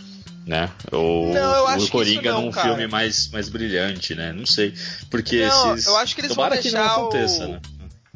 Né? 0.47 0.71
Ou 0.91 1.33
não, 1.33 1.77
o 1.77 1.89
Coringa 1.91 2.33
não, 2.33 2.43
num 2.43 2.51
cara. 2.51 2.69
filme 2.69 2.87
mais, 2.89 3.29
mais 3.29 3.49
brilhante, 3.49 4.15
né? 4.15 4.33
Não 4.33 4.47
sei. 4.47 4.75
Porque 5.11 5.47
não, 5.47 5.75
esses. 5.75 5.87
Eu 5.87 5.97
acho 5.97 6.15
que 6.15 6.23
eles 6.23 6.31
Tomara 6.31 6.55
vão 6.55 6.63
deixar 6.63 6.83
que 6.83 6.89
não 6.89 6.95
aconteça, 6.95 7.45
o... 7.45 7.49
né? 7.53 7.61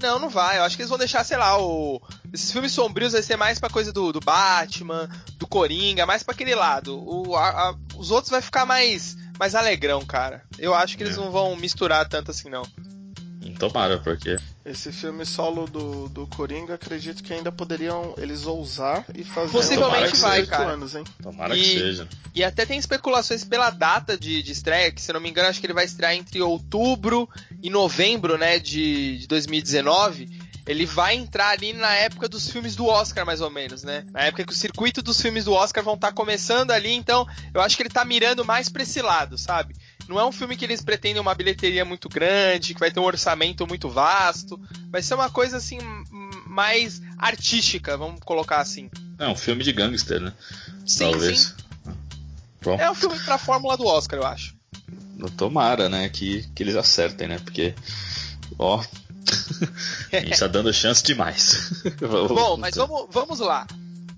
Não, 0.01 0.19
não 0.19 0.29
vai. 0.29 0.59
Eu 0.59 0.65
acho 0.65 0.75
que 0.75 0.83
eles 0.83 0.89
vão 0.89 0.99
deixar, 0.99 1.23
sei 1.23 1.37
lá, 1.37 1.57
o... 1.61 2.01
esses 2.33 2.51
filmes 2.51 2.73
sombrios 2.73 3.13
vai 3.13 3.23
ser 3.23 3.37
mais 3.37 3.61
pra 3.61 3.69
coisa 3.69 3.93
do, 3.93 4.13
do 4.13 4.21
Batman, 4.21 5.09
do 5.39 5.47
Coringa, 5.47 6.07
mais 6.07 6.23
pra 6.23 6.35
aquele 6.35 6.55
lado. 6.55 6.99
O, 7.07 7.37
a, 7.37 7.49
a, 7.49 7.75
os 7.97 8.11
outros 8.11 8.31
vai 8.31 8.43
ficar 8.43 8.67
mais, 8.67 9.17
mais 9.39 9.55
alegrão, 9.55 10.05
cara. 10.05 10.43
Eu 10.59 10.75
acho 10.75 10.97
que 10.97 11.05
eles 11.05 11.17
É. 11.17 11.21
não 11.21 11.31
vão 11.31 11.55
misturar 11.55 12.09
tanto 12.09 12.33
assim, 12.33 12.49
não. 12.49 12.65
Tomara, 13.59 13.99
porque. 13.99 14.37
Esse 14.65 14.91
filme 14.93 15.27
solo 15.27 15.67
do, 15.67 16.09
do 16.09 16.27
Coringa, 16.27 16.75
acredito 16.75 17.23
que 17.23 17.33
ainda 17.33 17.53
poderiam 17.53 18.15
eles 18.17 18.47
ousar 18.47 19.05
e 19.15 19.23
fazer 19.23 19.53
Possivelmente 19.53 20.17
um 20.17 20.21
vai, 20.21 20.41
18 20.43 20.49
cara. 20.49 20.71
anos, 20.73 20.95
hein? 20.95 21.05
Tomara 21.23 21.57
E- 21.57 21.61
que 21.61 21.79
seja. 21.79 22.09
E 22.35 22.43
até 22.43 22.65
tem 22.65 22.79
especulações 22.79 23.45
pela 23.45 23.71
data 23.71 24.17
de, 24.17 24.43
de 24.43 24.53
estreia, 24.53 24.91
que 24.91 25.01
se 25.03 25.11
eu 25.11 25.15
não 25.15 25.21
me 25.21 25.29
engano, 25.29 25.49
acho 25.49 25.61
que 25.61 25.67
ele 25.67 25.75
vai 25.75 25.85
estrear 25.85 26.15
entre 26.15 26.41
outubro 26.41 27.29
e 27.63 27.69
novembro, 27.71 28.39
né, 28.39 28.59
de, 28.59 29.19
de 29.19 29.27
2019. 29.27 30.45
Ele 30.67 30.87
vai 30.87 31.15
entrar 31.15 31.51
ali 31.51 31.75
na 31.75 31.93
época 31.93 32.27
dos 32.27 32.49
filmes 32.49 32.75
do 32.75 32.87
Oscar, 32.87 33.27
mais 33.27 33.43
ou 33.43 33.51
menos, 33.51 33.83
né? 33.83 34.07
Na 34.11 34.23
época 34.23 34.45
que 34.47 34.53
o 34.53 34.57
circuito 34.57 35.03
dos 35.03 35.21
filmes 35.21 35.45
do 35.45 35.53
Oscar 35.53 35.85
vão 35.85 35.93
estar 35.95 36.11
começando 36.13 36.71
ali, 36.71 36.91
então 36.91 37.27
eu 37.53 37.61
acho 37.61 37.77
que 37.77 37.83
ele 37.83 37.91
tá 37.91 38.03
mirando 38.03 38.47
mais 38.47 38.71
pra 38.71 38.83
esse 38.83 39.03
lado, 39.03 39.37
sabe? 39.37 39.75
Não 40.09 40.21
é 40.21 40.27
um 40.27 40.33
filme 40.33 40.57
que 40.57 40.65
eles 40.65 40.83
pretendem 40.83 41.21
uma 41.21 41.35
bilheteria 41.35 41.85
muito 41.85 42.09
grande, 42.09 42.75
que 42.75 42.81
vai 42.81 42.91
ter 42.91 43.01
um 43.01 43.05
orçamento 43.05 43.67
muito 43.67 43.89
vasto. 43.89 44.61
Vai 44.91 45.03
ser 45.03 45.15
uma 45.15 45.31
coisa 45.31 45.57
assim, 45.57 45.79
mais 46.47 47.01
artística, 47.19 47.97
vamos 47.97 48.21
colocar 48.21 48.61
assim. 48.61 48.91
É 49.19 49.27
um 49.27 49.37
filme 49.37 49.65
de 49.65 49.73
gangster, 49.73 50.21
né? 50.21 50.33
Sim, 50.87 51.11
Talvez. 51.11 51.41
sim. 51.41 51.65
Bom, 52.63 52.79
É 52.79 52.91
um 52.91 52.95
filme 52.95 53.19
pra 53.21 53.37
fórmula 53.39 53.77
do 53.77 53.87
Oscar, 53.87 54.19
eu 54.19 54.27
acho. 54.27 54.55
tomara, 55.37 55.89
né? 55.89 56.09
Que, 56.09 56.49
que 56.55 56.63
eles 56.63 56.77
acertem, 56.77 57.29
né? 57.29 57.39
Porque. 57.39 57.75
Ó. 58.59 58.83
a 60.13 60.21
gente 60.21 60.39
tá 60.39 60.47
dando 60.47 60.73
chance 60.73 61.03
demais. 61.03 61.83
Bom, 62.29 62.57
mas 62.57 62.75
vamos, 62.75 63.07
vamos 63.11 63.41
lá. 63.41 63.67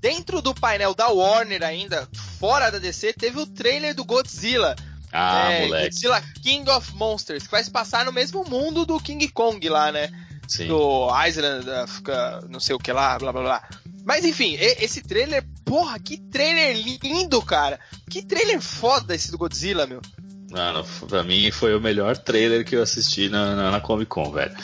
Dentro 0.00 0.43
do 0.43 0.55
painel 0.55 0.95
da 0.95 1.09
Warner 1.09 1.62
ainda, 1.62 2.09
fora 2.38 2.71
da 2.71 2.78
DC, 2.78 3.12
teve 3.14 3.40
o 3.40 3.47
trailer 3.47 3.95
do 3.95 4.05
Godzilla. 4.05 4.76
Ah, 5.16 5.50
é, 5.50 5.66
moleque. 5.66 5.87
Godzilla 5.87 6.23
King 6.42 6.70
of 6.70 6.94
Monsters, 6.94 7.44
que 7.44 7.50
vai 7.50 7.64
se 7.64 7.70
passar 7.70 8.04
no 8.04 8.12
mesmo 8.12 8.44
mundo 8.44 8.85
do 8.85 9.00
King 9.00 9.26
Kong 9.28 9.66
lá, 9.68 9.90
né? 9.90 10.11
Sim. 10.46 10.68
Do 10.68 11.08
Island 11.26 11.66
uh, 11.68 12.49
não 12.49 12.61
sei 12.61 12.75
o 12.75 12.78
que 12.78 12.92
lá, 12.92 13.18
blá 13.18 13.32
blá 13.32 13.42
blá. 13.42 13.68
Mas 14.04 14.25
enfim, 14.25 14.56
esse 14.61 15.02
trailer, 15.02 15.44
porra, 15.64 15.99
que 15.99 16.18
trailer 16.18 16.76
lindo, 17.02 17.42
cara. 17.42 17.80
Que 18.08 18.23
trailer 18.23 18.61
foda 18.61 19.14
esse 19.14 19.32
do 19.32 19.38
Godzilla, 19.38 19.87
meu. 19.87 20.00
Mano, 20.50 20.85
pra 21.08 21.25
mim 21.25 21.50
foi 21.50 21.75
o 21.75 21.80
melhor 21.80 22.16
trailer 22.16 22.64
que 22.64 22.76
eu 22.76 22.82
assisti 22.82 23.28
na, 23.28 23.56
na, 23.56 23.70
na 23.73 23.80
Comic 23.80 24.08
Con, 24.08 24.30
velho. 24.30 24.54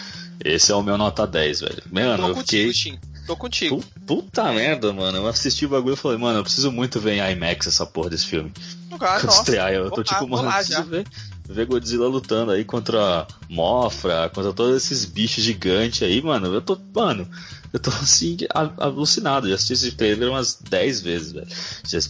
Esse 0.45 0.71
é 0.71 0.75
o 0.75 0.83
meu 0.83 0.97
nota 0.97 1.27
10, 1.27 1.61
velho. 1.61 1.83
Mano, 1.91 2.29
eu 2.29 2.37
fiquei. 2.37 2.73
Shin. 2.73 2.99
Tô 3.27 3.37
contigo. 3.37 3.83
Puta 4.07 4.53
merda, 4.53 4.93
mano. 4.93 5.19
Eu 5.19 5.27
assisti 5.27 5.65
o 5.65 5.69
bagulho 5.69 5.95
e 5.95 5.97
falei, 5.97 6.19
mano, 6.19 6.41
eu 6.41 6.43
preciso 6.43 6.73
muito 6.73 7.01
ver 7.01 7.15
em 7.15 7.33
IMAX 7.33 7.67
essa 7.67 7.87
porra 7.87 8.11
desse 8.11 8.27
filme. 8.27 8.53
Cara, 8.99 9.21
Quando 9.21 9.33
estrear, 9.33 9.73
eu 9.73 9.91
tô 9.91 10.03
tipo, 10.03 10.29
mano, 10.29 10.51
preciso 10.53 10.85
ver, 10.85 11.07
ver 11.49 11.67
Godzilla 11.67 12.07
lutando 12.09 12.53
aí 12.53 12.65
contra 12.65 13.27
Mofra, 13.49 14.31
contra 14.35 14.53
todos 14.53 14.77
esses 14.77 15.05
bichos 15.05 15.43
gigantes 15.43 16.03
aí, 16.03 16.21
mano. 16.21 16.53
Eu 16.53 16.61
tô, 16.61 16.79
mano, 16.95 17.29
eu 17.73 17.81
tô 17.81 17.91
assim, 17.91 18.37
alucinado. 18.79 19.49
Já 19.49 19.55
assisti 19.55 19.73
esse 19.73 19.93
trailer 19.93 20.29
umas 20.29 20.55
10 20.55 21.01
vezes, 21.01 21.33
velho. 21.33 21.47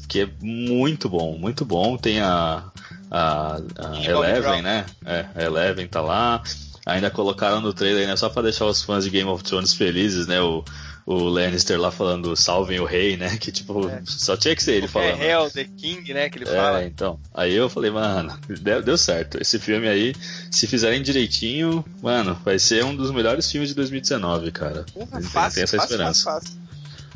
Porque 0.01 0.21
é 0.21 0.31
muito 0.41 1.09
bom, 1.09 1.37
muito 1.39 1.65
bom. 1.65 1.97
Tem 1.97 2.21
a, 2.21 2.65
a, 3.11 3.57
a 3.79 4.05
Eleven, 4.05 4.63
né? 4.63 4.87
É, 5.05 5.27
a 5.35 5.43
Eleven 5.43 5.87
tá 5.87 6.01
lá. 6.01 6.43
Ainda 6.85 7.11
colocaram 7.11 7.61
no 7.61 7.73
trailer, 7.73 8.09
né? 8.09 8.17
Só 8.17 8.29
pra 8.29 8.43
deixar 8.43 8.67
os 8.67 8.83
fãs 8.83 9.05
de 9.05 9.11
Game 9.11 9.31
of 9.31 9.45
Thrones 9.45 9.73
felizes, 9.73 10.27
né? 10.27 10.41
O, 10.41 10.65
o 11.05 11.15
Lannister 11.25 11.81
lá 11.81 11.91
falando 11.91 12.37
salvem 12.37 12.81
o 12.81 12.85
rei, 12.85 13.17
né? 13.17 13.37
Que 13.43 13.51
tipo, 13.51 13.89
é. 13.89 14.03
só 14.05 14.37
tinha 14.37 14.55
que 14.55 14.63
ser 14.63 14.75
ele 14.75 14.89
falando. 14.89 15.21
É 15.21 15.31
Hell, 15.31 15.51
The 15.51 15.65
King, 15.65 16.15
né? 16.15 16.29
Que 16.29 16.39
ele 16.39 16.49
é, 16.49 16.55
fala. 16.55 16.85
então. 16.85 17.19
Aí 17.35 17.55
eu 17.55 17.69
falei, 17.69 17.91
mano, 17.91 18.39
deu, 18.61 18.83
deu, 18.83 18.97
certo. 18.97 19.41
Esse 19.41 19.59
filme 19.59 19.89
aí, 19.89 20.15
se 20.51 20.67
fizerem 20.67 21.03
direitinho, 21.03 21.85
mano, 22.01 22.39
vai 22.45 22.59
ser 22.59 22.85
um 22.85 22.95
dos 22.95 23.11
melhores 23.11 23.51
filmes 23.51 23.71
de 23.71 23.75
2019, 23.75 24.53
cara. 24.53 24.85
Porra, 24.93 25.21
fácil, 25.23 25.55
tem 25.55 25.65
essa 25.65 25.77
fácil, 25.77 25.93
esperança. 25.93 26.25
Fácil, 26.25 26.51
fácil. 26.51 26.63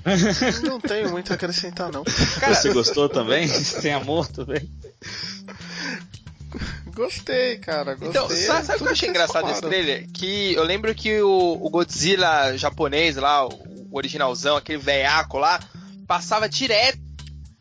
Não 0.69 0.81
tenho 0.81 1.11
muito 1.11 1.33
a 1.33 1.35
acrescentar, 1.35 1.91
não. 1.91 2.05
Cara, 2.39 2.55
Você 2.55 2.73
gostou 2.73 3.09
também? 3.09 3.49
tem 3.83 3.93
amor 3.93 4.29
também? 4.29 4.71
Gostei, 6.95 7.59
cara. 7.59 7.95
Gostei. 7.95 8.09
Então, 8.09 8.29
sabe, 8.29 8.67
sabe 8.67 8.79
o 8.79 8.83
que 8.83 8.89
eu 8.89 8.93
achei 8.93 9.09
engraçado 9.09 9.47
desse 9.49 9.61
trailer? 9.61 10.07
Que 10.13 10.55
eu 10.55 10.63
lembro 10.63 10.95
que 10.95 11.21
o, 11.21 11.59
o 11.61 11.69
Godzilla 11.69 12.57
japonês 12.57 13.17
lá, 13.17 13.47
o 13.47 13.76
originalzão, 13.91 14.57
aquele 14.57 14.79
veiaco 14.79 15.39
lá, 15.39 15.61
passava 16.07 16.49
direto. 16.49 16.99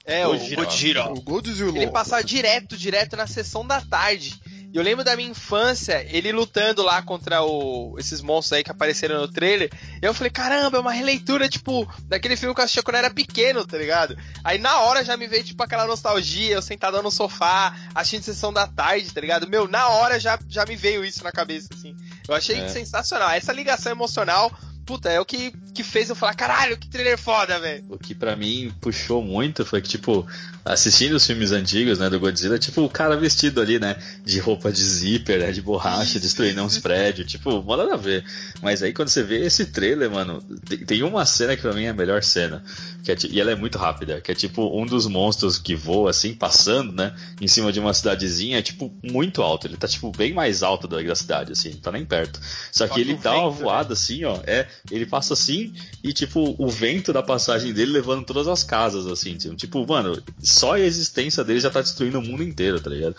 É, 0.06 0.28
o 0.28 0.38
Godzilla. 0.56 1.10
O 1.12 1.22
Godzilla. 1.22 1.78
Ele 1.78 1.92
passava 1.92 2.24
direto, 2.24 2.78
direto 2.78 3.16
na 3.16 3.26
sessão 3.26 3.66
da 3.66 3.82
tarde. 3.82 4.40
E 4.76 4.78
eu 4.78 4.84
lembro 4.84 5.06
da 5.06 5.16
minha 5.16 5.30
infância, 5.30 6.06
ele 6.10 6.34
lutando 6.34 6.84
lá 6.84 7.02
contra 7.02 7.42
o, 7.42 7.96
esses 7.98 8.20
monstros 8.20 8.58
aí 8.58 8.62
que 8.62 8.70
apareceram 8.70 9.22
no 9.22 9.28
trailer. 9.32 9.72
E 10.02 10.06
eu 10.06 10.14
falei, 10.14 10.30
caramba, 10.30 10.76
é 10.76 10.82
uma 10.82 10.92
releitura, 10.92 11.48
tipo, 11.48 11.90
daquele 12.10 12.36
filme 12.36 12.54
que 12.54 12.60
eu 12.60 12.66
assistia 12.66 12.84
quando 12.84 12.96
eu 12.96 13.00
era 13.06 13.10
pequeno, 13.10 13.66
tá 13.66 13.78
ligado? 13.78 14.18
Aí 14.44 14.58
na 14.58 14.82
hora 14.82 15.02
já 15.02 15.16
me 15.16 15.28
veio, 15.28 15.46
tipo, 15.46 15.64
aquela 15.64 15.88
nostalgia, 15.88 16.56
eu 16.56 16.62
sentado 16.62 17.02
no 17.02 17.10
sofá, 17.10 17.74
assistindo 17.96 18.24
sessão 18.24 18.52
da 18.52 18.68
tarde, 18.68 19.14
tá 19.14 19.22
ligado? 19.22 19.48
Meu, 19.48 19.66
na 19.66 19.88
hora 19.88 20.20
já, 20.20 20.38
já 20.50 20.66
me 20.66 20.76
veio 20.76 21.06
isso 21.06 21.24
na 21.24 21.32
cabeça, 21.32 21.70
assim. 21.74 21.96
Eu 22.28 22.36
achei 22.36 22.60
é. 22.60 22.68
sensacional. 22.68 23.30
Essa 23.32 23.54
ligação 23.54 23.94
emocional 23.94 24.52
puta, 24.86 25.10
é 25.10 25.20
o 25.20 25.26
que, 25.26 25.52
que 25.74 25.84
fez 25.84 26.10
eu 26.10 26.16
falar, 26.16 26.36
caralho, 26.36 26.78
que 26.78 26.88
trailer 26.88 27.18
foda, 27.18 27.60
velho. 27.60 27.84
O 27.90 27.98
que 27.98 28.14
para 28.14 28.36
mim 28.36 28.72
puxou 28.80 29.22
muito 29.22 29.66
foi 29.66 29.82
que, 29.82 29.90
tipo, 29.90 30.26
assistindo 30.64 31.14
os 31.14 31.26
filmes 31.26 31.52
antigos, 31.52 32.00
né, 32.00 32.10
do 32.10 32.20
Godzilla, 32.20 32.60
tipo, 32.60 32.82
o 32.82 32.90
cara 32.90 33.16
vestido 33.18 33.62
ali, 33.62 33.80
né, 33.80 33.96
de 34.24 34.40
roupa 34.40 34.72
de 34.72 34.84
zíper, 34.84 35.40
né, 35.40 35.52
de 35.52 35.62
borracha, 35.62 36.20
destruindo 36.20 36.64
uns 36.64 36.78
prédios, 36.78 37.30
tipo, 37.30 37.64
nada 37.76 37.94
a 37.94 37.98
ver. 37.98 38.24
Mas 38.62 38.84
aí 38.84 38.94
quando 38.94 39.10
você 39.10 39.24
vê 39.24 39.46
esse 39.46 39.66
trailer, 39.66 40.10
mano, 40.10 40.42
tem 40.88 41.04
uma 41.04 41.26
cena 41.26 41.56
que 41.56 41.62
pra 41.62 41.74
mim 41.74 41.86
é 41.86 41.90
a 41.90 41.94
melhor 41.94 42.24
cena, 42.24 42.64
que 43.04 43.12
é, 43.12 43.18
e 43.30 43.40
ela 43.40 43.52
é 43.52 43.56
muito 43.56 43.78
rápida, 43.78 44.22
que 44.22 44.32
é 44.32 44.36
tipo 44.36 44.80
um 44.80 44.86
dos 44.86 45.08
monstros 45.08 45.58
que 45.58 45.76
voa, 45.76 46.10
assim, 46.12 46.34
passando, 46.34 46.92
né, 46.94 47.16
em 47.42 47.48
cima 47.48 47.72
de 47.72 47.80
uma 47.80 47.94
cidadezinha, 47.94 48.62
tipo, 48.62 48.94
muito 49.04 49.42
alto. 49.42 49.68
Ele 49.68 49.78
tá, 49.78 49.88
tipo, 49.88 50.12
bem 50.12 50.34
mais 50.34 50.64
alto 50.64 50.88
da, 50.88 51.02
da 51.02 51.16
cidade, 51.16 51.52
assim, 51.52 51.72
não 51.72 51.80
tá 51.80 51.92
nem 51.92 52.06
perto. 52.06 52.40
Só, 52.72 52.88
Só 52.88 52.94
que 52.94 53.02
ele 53.02 53.16
dá 53.16 53.32
vento, 53.32 53.44
uma 53.44 53.52
né? 53.52 53.58
voada, 53.58 53.90
né? 53.90 53.94
assim, 53.94 54.24
ó, 54.24 54.40
é, 54.46 54.68
ele 54.92 55.06
passa 55.06 55.34
assim, 55.34 55.74
e, 56.04 56.14
tipo, 56.14 56.56
o 56.58 56.68
vento 56.70 57.12
da 57.12 57.24
passagem 57.24 57.74
dele 57.74 57.92
levando 57.92 58.26
todas 58.26 58.48
as 58.48 58.64
casas, 58.64 59.08
assim, 59.08 59.36
tipo, 59.38 59.86
mano, 59.88 60.22
só 60.42 60.74
a 60.74 60.80
existência 60.80 61.44
dele 61.44 61.60
já 61.60 61.70
tá 61.70 61.82
destruindo 61.82 62.20
o 62.20 62.22
mundo 62.22 62.44
inteiro, 62.44 62.80
tá 62.80 62.90
ligado? 62.90 63.16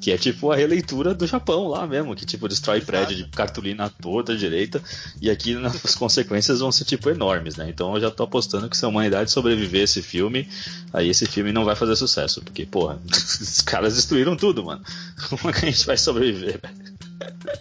Que 0.00 0.10
é 0.10 0.18
tipo 0.18 0.50
a 0.50 0.56
releitura 0.56 1.14
do 1.14 1.26
Japão 1.26 1.68
lá 1.68 1.86
mesmo, 1.86 2.14
que 2.14 2.24
tipo 2.24 2.48
destrói 2.48 2.80
prédio 2.80 3.16
de 3.16 3.24
cartolina 3.28 3.84
à 3.84 3.88
torta 3.88 4.36
direita, 4.36 4.82
e 5.20 5.30
aqui 5.30 5.56
as 5.84 5.94
consequências 5.94 6.60
vão 6.60 6.72
ser 6.72 6.84
tipo 6.84 7.10
enormes, 7.10 7.56
né? 7.56 7.68
Então 7.68 7.94
eu 7.94 8.00
já 8.00 8.10
tô 8.10 8.22
apostando 8.22 8.68
que 8.68 8.76
se 8.76 8.84
a 8.84 8.88
humanidade 8.88 9.30
sobreviver 9.30 9.82
a 9.82 9.84
esse 9.84 10.02
filme, 10.02 10.48
aí 10.92 11.08
esse 11.08 11.26
filme 11.26 11.52
não 11.52 11.64
vai 11.64 11.76
fazer 11.76 11.96
sucesso, 11.96 12.40
porque, 12.42 12.64
porra, 12.66 12.98
os 13.40 13.60
caras 13.60 13.94
destruíram 13.94 14.36
tudo, 14.36 14.64
mano. 14.64 14.82
Como 15.28 15.50
é 15.50 15.52
que 15.52 15.66
a 15.66 15.70
gente 15.70 15.86
vai 15.86 15.96
sobreviver, 15.96 16.60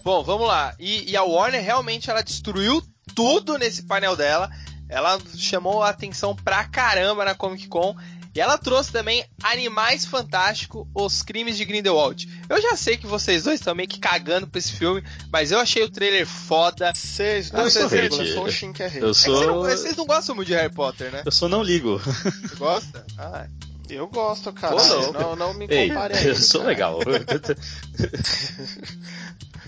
Bom, 0.03 0.24
vamos 0.24 0.48
lá. 0.48 0.74
E, 0.79 1.12
e 1.12 1.18
a 1.18 1.24
Warner 1.24 1.62
realmente 1.62 2.10
ela 2.10 2.22
destruiu 2.22 2.82
tudo 3.16 3.58
nesse 3.58 3.84
painel 3.84 4.16
dela. 4.16 4.50
Ela 4.88 5.20
chamou 5.36 5.84
a 5.84 5.89
atenção 5.89 6.36
pra 6.36 6.63
caramba 6.63 7.24
na 7.24 7.36
Comic 7.36 7.68
Con. 7.68 7.96
E 8.34 8.39
ela 8.39 8.58
trouxe 8.58 8.92
também 8.92 9.25
Animais 9.42 10.06
Fantásticos, 10.06 10.88
Os 10.94 11.24
Crimes 11.24 11.58
de 11.58 11.66
Grindelwald. 11.66 12.30
Eu 12.48 12.62
já 12.62 12.75
sei 12.75 12.96
que 12.96 13.08
vocês 13.08 13.44
dois 13.44 13.60
estão 13.60 13.74
meio 13.74 13.89
que 13.89 14.00
cagando 14.00 14.48
pra 14.48 14.60
esse 14.60 14.72
filme, 14.72 15.04
mas 15.32 15.51
eu 15.51 15.60
achei 15.60 15.84
o 15.84 15.89
trailer 15.89 16.28
foda. 16.28 16.94
Vocês 16.96 17.50
dois 17.50 17.74
são 17.74 17.89
eu 17.89 18.12
sou 18.12 18.46
o 18.46 18.51
Shin 18.51 18.72
que 18.72 18.84
é 18.84 18.88
rei. 18.88 19.04
Eu 19.04 19.13
sou... 19.13 19.44
É 19.44 19.48
não, 19.48 19.56
vocês 19.62 19.96
não 19.96 20.06
gostam 20.06 20.36
muito 20.36 20.48
de 20.48 20.54
Harry 20.54 20.72
Potter, 20.72 21.12
né? 21.12 21.24
Eu 21.25 21.32
só 21.32 21.50
não 21.50 21.63
ligo. 21.63 22.00
Você 22.00 22.56
gosta? 22.56 23.06
Ah, 23.22 23.48
eu 23.96 24.08
gosto, 24.08 24.51
cara. 24.53 24.75
Pô, 24.75 25.13
não. 25.13 25.36
não, 25.36 25.53
me 25.53 25.67
compare 25.67 26.13
Ei, 26.13 26.19
aí. 26.19 26.27
Eu 26.27 26.36
sou 26.36 26.62
cara. 26.62 26.72
legal. 26.72 27.00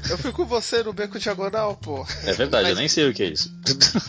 Eu 0.10 0.18
fui 0.18 0.32
com 0.32 0.46
você 0.46 0.84
no 0.84 0.94
beco 0.94 1.20
diagonal, 1.20 1.76
pô. 1.76 2.06
É 2.24 2.34
verdade, 2.34 2.64
Mas... 2.64 2.72
eu 2.72 2.76
nem 2.76 2.88
sei 2.88 3.08
o 3.08 3.14
que 3.14 3.24
é 3.24 3.28
isso. 3.28 3.54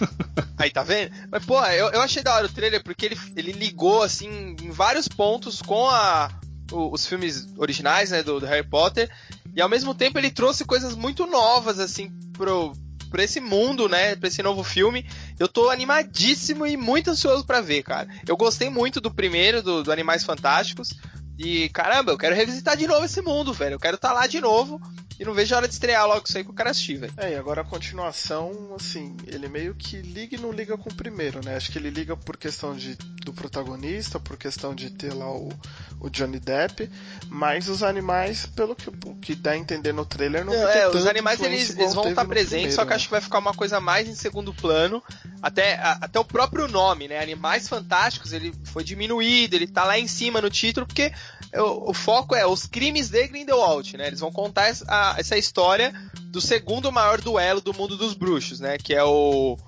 Aí, 0.56 0.70
tá 0.70 0.82
vendo? 0.82 1.12
Mas, 1.30 1.44
pô, 1.44 1.62
eu, 1.66 1.90
eu 1.90 2.00
achei 2.00 2.22
da 2.22 2.34
hora 2.34 2.46
o 2.46 2.52
trailer 2.52 2.82
porque 2.82 3.06
ele, 3.06 3.20
ele 3.36 3.52
ligou, 3.52 4.02
assim, 4.02 4.56
em 4.62 4.70
vários 4.70 5.08
pontos 5.08 5.60
com 5.60 5.88
a, 5.88 6.30
os 6.72 7.06
filmes 7.06 7.48
originais, 7.56 8.10
né, 8.10 8.22
do, 8.22 8.40
do, 8.40 8.46
Harry 8.46 8.66
Potter. 8.66 9.10
E 9.54 9.60
ao 9.60 9.68
mesmo 9.68 9.94
tempo 9.94 10.18
ele 10.18 10.30
trouxe 10.30 10.64
coisas 10.64 10.94
muito 10.94 11.26
novas, 11.26 11.78
assim, 11.78 12.10
pro, 12.32 12.72
pra 13.12 13.22
esse 13.22 13.40
mundo, 13.40 13.88
né, 13.88 14.16
pra 14.16 14.26
esse 14.26 14.42
novo 14.42 14.64
filme. 14.64 15.06
Eu 15.38 15.46
tô 15.46 15.68
animadíssimo 15.70 16.66
e 16.66 16.76
muito 16.76 17.10
ansioso 17.10 17.44
para 17.44 17.60
ver, 17.60 17.82
cara. 17.82 18.08
Eu 18.26 18.36
gostei 18.36 18.70
muito 18.70 19.00
do 19.00 19.12
primeiro, 19.12 19.62
do, 19.62 19.84
do 19.84 19.92
Animais 19.92 20.24
Fantásticos. 20.24 20.94
E 21.38 21.68
caramba, 21.70 22.12
eu 22.12 22.18
quero 22.18 22.34
revisitar 22.34 22.76
de 22.76 22.86
novo 22.86 23.04
esse 23.04 23.20
mundo, 23.22 23.52
velho. 23.52 23.74
Eu 23.74 23.80
quero 23.80 23.96
estar 23.96 24.08
tá 24.08 24.14
lá 24.14 24.26
de 24.26 24.40
novo. 24.40 24.80
E 25.22 25.24
não 25.24 25.34
vejo 25.34 25.54
a 25.54 25.58
hora 25.58 25.68
de 25.68 25.74
estrear 25.74 26.04
logo 26.04 26.24
isso 26.26 26.36
aí 26.36 26.42
que 26.42 26.50
eu 26.50 26.54
quero 26.54 26.70
assistir, 26.70 26.96
velho. 26.96 27.12
É, 27.16 27.32
e 27.32 27.36
agora 27.36 27.60
a 27.60 27.64
continuação, 27.64 28.74
assim, 28.74 29.16
ele 29.26 29.48
meio 29.48 29.72
que 29.72 29.98
liga 29.98 30.34
e 30.34 30.40
não 30.40 30.50
liga 30.50 30.76
com 30.76 30.90
o 30.90 30.94
primeiro, 30.94 31.40
né? 31.44 31.54
Acho 31.54 31.70
que 31.70 31.78
ele 31.78 31.90
liga 31.90 32.16
por 32.16 32.36
questão 32.36 32.74
de, 32.74 32.96
do 33.24 33.32
protagonista, 33.32 34.18
por 34.18 34.36
questão 34.36 34.74
de 34.74 34.90
ter 34.90 35.14
lá 35.14 35.30
o, 35.30 35.52
o 36.00 36.10
Johnny 36.10 36.40
Depp, 36.40 36.90
mas 37.28 37.68
os 37.68 37.84
animais, 37.84 38.46
pelo 38.46 38.74
que, 38.74 38.90
que 39.20 39.34
dá 39.36 39.52
a 39.52 39.56
entender 39.56 39.92
no 39.92 40.04
trailer, 40.04 40.44
não, 40.44 40.52
não 40.52 40.68
É, 40.68 40.88
os 40.88 41.06
animais 41.06 41.40
eles, 41.40 41.70
eles 41.70 41.94
vão 41.94 42.08
estar 42.08 42.22
tá 42.22 42.28
presentes, 42.28 42.50
primeiro, 42.50 42.74
só 42.74 42.82
que 42.82 42.90
né? 42.90 42.96
acho 42.96 43.04
que 43.04 43.12
vai 43.12 43.20
ficar 43.20 43.38
uma 43.38 43.54
coisa 43.54 43.80
mais 43.80 44.08
em 44.08 44.16
segundo 44.16 44.52
plano. 44.52 45.00
Até, 45.40 45.74
a, 45.74 45.98
até 46.00 46.18
o 46.18 46.24
próprio 46.24 46.66
nome, 46.66 47.06
né? 47.06 47.22
Animais 47.22 47.68
Fantásticos, 47.68 48.32
ele 48.32 48.52
foi 48.64 48.82
diminuído, 48.82 49.54
ele 49.54 49.68
tá 49.68 49.84
lá 49.84 49.96
em 49.96 50.08
cima 50.08 50.40
no 50.40 50.50
título, 50.50 50.84
porque 50.84 51.12
o, 51.54 51.90
o 51.90 51.94
foco 51.94 52.34
é 52.34 52.46
os 52.46 52.66
crimes 52.66 53.10
de 53.10 53.26
Grindelwald, 53.26 53.96
né? 53.96 54.06
Eles 54.06 54.20
vão 54.20 54.32
contar 54.32 54.68
essa, 54.68 55.14
essa 55.18 55.36
história 55.36 55.92
do 56.24 56.40
segundo 56.40 56.90
maior 56.90 57.20
duelo 57.20 57.60
do 57.60 57.74
mundo 57.74 57.96
dos 57.96 58.14
bruxos, 58.14 58.60
né? 58.60 58.78
Que 58.78 58.94
é 58.94 59.04
o, 59.04 59.58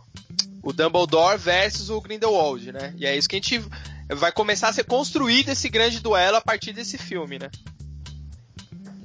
o 0.63 0.73
Dumbledore 0.73 1.39
versus 1.39 1.91
o 1.91 2.01
Grindelwald, 2.01 2.73
né? 2.73 2.95
E 2.97 3.07
é 3.07 3.17
isso 3.17 3.29
que 3.29 3.37
a 3.37 3.39
gente 3.39 3.63
vai 4.09 4.33
começar 4.33 4.69
a 4.69 4.73
ser 4.73 4.85
construído 4.85 5.51
esse 5.51 5.69
grande 5.69 6.01
duelo 6.01 6.37
a 6.37 6.41
partir 6.41 6.73
desse 6.73 6.97
filme, 6.97 7.39
né? 7.39 7.51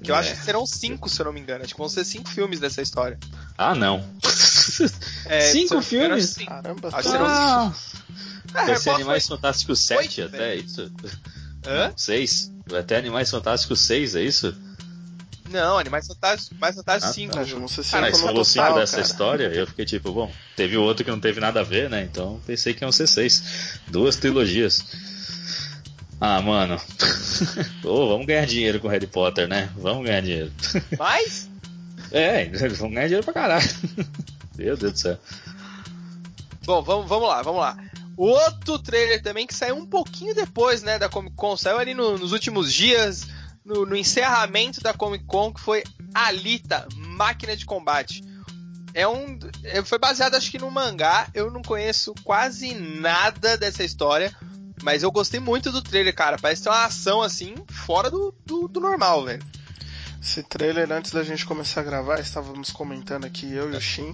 Que 0.01 0.11
eu 0.11 0.15
é. 0.15 0.19
acho 0.19 0.31
que 0.31 0.37
serão 0.37 0.65
cinco, 0.65 1.09
se 1.09 1.19
eu 1.19 1.25
não 1.25 1.33
me 1.33 1.41
engano. 1.41 1.63
Acho 1.63 1.73
que 1.73 1.79
vão 1.79 1.89
ser 1.89 2.05
cinco 2.05 2.29
filmes 2.29 2.59
dessa 2.59 2.81
história. 2.81 3.19
Ah, 3.57 3.75
não. 3.75 4.03
É, 5.25 5.51
cinco 5.51 5.81
filmes? 5.81 6.35
Caramba, 6.35 6.87
acho 6.87 6.97
que 6.97 7.03
serão 7.03 7.25
ah. 7.25 7.73
cinco. 7.73 8.03
Ah, 8.53 8.65
Vai 8.65 8.77
ser 8.77 8.91
Animais 8.91 9.27
foi... 9.27 9.35
Fantásticos 9.35 9.79
7 9.81 10.21
até, 10.21 10.53
é 10.53 10.55
isso? 10.55 10.89
Hã? 11.65 11.91
6? 11.95 12.51
Até 12.77 12.97
Animais 12.97 13.29
Fantásticos 13.29 13.81
6, 13.81 14.15
é 14.15 14.23
isso? 14.23 14.55
Não, 15.49 15.79
Animais 15.79 16.05
Fantásticos, 16.07 16.57
Mais 16.59 16.75
Fantásticos 16.75 17.15
5. 17.15 17.37
Ah, 17.37 17.45
tá. 17.45 17.55
Não 17.55 17.67
sei 17.67 17.83
se 17.83 17.95
ah, 17.95 18.11
você 18.11 18.21
falou 18.21 18.45
5 18.45 18.73
dessa 18.75 18.97
cara. 18.97 19.07
história, 19.07 19.43
eu 19.45 19.67
fiquei 19.67 19.85
tipo, 19.85 20.11
bom, 20.11 20.31
teve 20.55 20.77
o 20.77 20.83
outro 20.83 21.03
que 21.03 21.11
não 21.11 21.19
teve 21.19 21.39
nada 21.39 21.61
a 21.61 21.63
ver, 21.63 21.89
né? 21.89 22.03
Então 22.03 22.39
pensei 22.45 22.73
que 22.73 22.83
iam 22.83 22.91
ser 22.91 23.07
6. 23.07 23.79
Duas 23.87 24.15
trilogias. 24.15 24.85
Ah, 26.21 26.41
mano. 26.41 26.79
Pô, 27.81 28.09
vamos 28.09 28.27
ganhar 28.27 28.45
dinheiro 28.45 28.79
com 28.79 28.87
Harry 28.87 29.07
Potter, 29.07 29.47
né? 29.47 29.69
Vamos 29.77 30.05
ganhar 30.05 30.21
dinheiro. 30.21 30.51
Mais? 30.99 31.49
é, 32.11 32.45
vamos 32.45 32.93
ganhar 32.93 33.07
dinheiro 33.07 33.23
pra 33.23 33.33
caralho. 33.33 33.69
Meu 34.57 34.75
Deus 34.75 34.93
do 34.93 34.99
céu. 34.99 35.17
Bom, 36.65 36.83
vamos, 36.83 37.07
vamos 37.07 37.27
lá, 37.27 37.41
vamos 37.41 37.61
lá. 37.61 37.77
Outro 38.19 38.77
trailer 38.77 39.23
também 39.23 39.47
que 39.47 39.53
saiu 39.55 39.77
um 39.77 39.85
pouquinho 39.85 40.35
depois, 40.35 40.83
né, 40.83 40.99
da 40.99 41.07
Comic 41.07 41.37
Con, 41.37 41.55
saiu 41.55 41.77
ali 41.77 41.93
no, 41.93 42.17
nos 42.17 42.33
últimos 42.33 42.73
dias, 42.73 43.25
no, 43.63 43.85
no, 43.85 43.95
encerramento 43.95 44.81
da 44.81 44.93
Comic 44.93 45.23
Con, 45.23 45.53
que 45.53 45.61
foi 45.61 45.85
Alita, 46.13 46.85
Máquina 46.97 47.55
de 47.55 47.65
Combate. 47.65 48.21
é 48.93 49.07
um. 49.07 49.39
é- 49.63 49.81
Foi 49.85 49.97
baseado, 49.97 50.35
acho 50.35 50.51
que, 50.51 50.59
no 50.59 50.69
mangá. 50.69 51.29
Eu 51.33 51.49
não 51.49 51.61
conheço 51.61 52.13
quase 52.25 52.75
nada 52.75 53.55
dessa 53.55 53.85
história. 53.85 54.35
Mas 54.83 55.01
eu 55.01 55.11
gostei 55.11 55.39
muito 55.39 55.71
do 55.71 55.81
trailer, 55.81 56.13
cara. 56.13 56.37
Parece 56.37 56.63
ter 56.63 56.69
uma 56.69 56.83
ação 56.83 57.21
assim, 57.21 57.55
fora 57.69 58.11
do, 58.11 58.35
do, 58.45 58.67
do 58.67 58.81
normal, 58.81 59.23
velho. 59.23 59.43
Esse 60.21 60.43
trailer, 60.43 60.91
antes 60.91 61.11
da 61.11 61.23
gente 61.23 61.45
começar 61.45 61.79
a 61.79 61.85
gravar, 61.85 62.19
estávamos 62.19 62.69
comentando 62.69 63.23
aqui, 63.23 63.49
eu 63.53 63.71
e 63.73 63.77
o 63.77 63.81
Shin. 63.81 64.13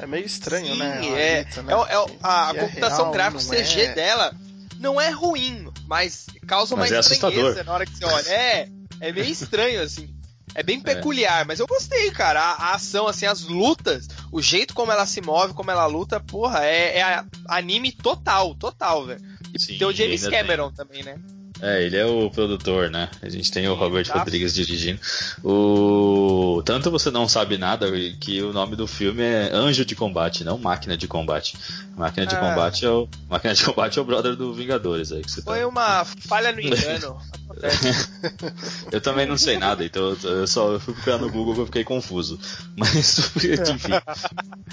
É 0.00 0.06
meio 0.06 0.26
estranho, 0.26 0.66
Sim, 0.74 0.78
né? 0.78 0.98
a 1.00 1.04
é. 1.18 1.44
Né? 1.44 1.72
é, 1.72 1.76
o- 1.76 1.84
é 1.84 2.06
Que- 2.06 2.18
a 2.22 2.52
é 2.54 2.60
computação 2.60 2.98
real, 3.04 3.12
gráfica 3.12 3.42
CG 3.42 3.80
é- 3.80 3.94
dela 3.94 4.34
não 4.78 5.00
é 5.00 5.10
ruim, 5.10 5.68
mas 5.86 6.26
causa 6.46 6.74
uma 6.74 6.80
Mas 6.82 6.92
é 6.92 7.00
estranheza 7.00 7.40
assustador. 7.40 7.64
na 7.64 7.72
hora 7.72 7.86
que 7.86 7.96
você 7.96 8.04
olha. 8.04 8.28
É, 8.30 8.68
é 9.00 9.12
meio 9.12 9.26
estranho, 9.30 9.80
assim. 9.82 10.08
É 10.54 10.62
bem 10.62 10.80
peculiar, 10.80 11.44
mas 11.46 11.60
eu 11.60 11.66
gostei, 11.66 12.10
cara. 12.10 12.40
A, 12.40 12.52
a 12.52 12.74
ação, 12.74 13.06
assim, 13.06 13.26
as 13.26 13.42
lutas, 13.42 14.06
o 14.32 14.40
jeito 14.40 14.72
como 14.74 14.90
ela 14.90 15.04
se 15.04 15.20
move, 15.20 15.52
como 15.52 15.70
ela 15.70 15.84
luta, 15.86 16.18
porra, 16.20 16.64
é, 16.64 16.98
é 16.98 17.24
anime 17.48 17.92
total, 17.92 18.54
total, 18.54 19.04
velho. 19.06 19.20
E 19.52 19.58
Sim, 19.60 19.76
tem 19.78 19.86
o 19.86 19.92
James 19.92 20.26
Cameron 20.26 20.72
também, 20.72 21.02
né? 21.02 21.16
É, 21.60 21.82
ele 21.84 21.96
é 21.96 22.04
o 22.04 22.30
produtor, 22.30 22.90
né? 22.90 23.08
A 23.22 23.28
gente 23.28 23.50
tem 23.50 23.66
o 23.68 23.74
Robert 23.74 24.06
tá. 24.06 24.18
Rodrigues 24.18 24.54
dirigindo. 24.54 25.00
O 25.42 26.62
tanto 26.64 26.90
você 26.90 27.10
não 27.10 27.26
sabe 27.28 27.56
nada 27.56 27.86
que 28.20 28.42
o 28.42 28.52
nome 28.52 28.76
do 28.76 28.86
filme 28.86 29.22
é 29.22 29.50
Anjo 29.52 29.84
de 29.84 29.94
Combate, 29.94 30.44
não 30.44 30.58
Máquina 30.58 30.96
de 30.96 31.08
Combate. 31.08 31.56
Máquina 31.96 32.26
de 32.26 32.34
Ah. 32.34 32.38
Combate 32.40 32.84
é 32.84 32.90
o 32.90 33.08
Máquina 33.28 33.54
de 33.54 33.64
Combate 33.64 33.98
é 33.98 34.02
o 34.02 34.04
brother 34.04 34.36
do 34.36 34.52
Vingadores 34.52 35.12
aí 35.12 35.22
que 35.22 35.30
você 35.30 35.40
Foi 35.40 35.60
tá. 35.60 35.66
uma 35.68 36.04
falha 36.04 36.52
no 36.52 36.60
engano. 36.60 37.16
Eu 38.92 39.00
também 39.00 39.24
não 39.26 39.38
sei 39.38 39.56
nada, 39.58 39.84
então 39.84 40.14
eu- 40.22 40.46
só 40.46 40.72
eu 40.72 40.80
fui 40.80 40.92
procurar 40.94 41.18
no 41.18 41.30
Google 41.30 41.54
que 41.54 41.60
eu 41.60 41.66
fiquei 41.66 41.84
confuso. 41.84 42.38
Mas 42.76 43.18
enfim, 43.36 43.92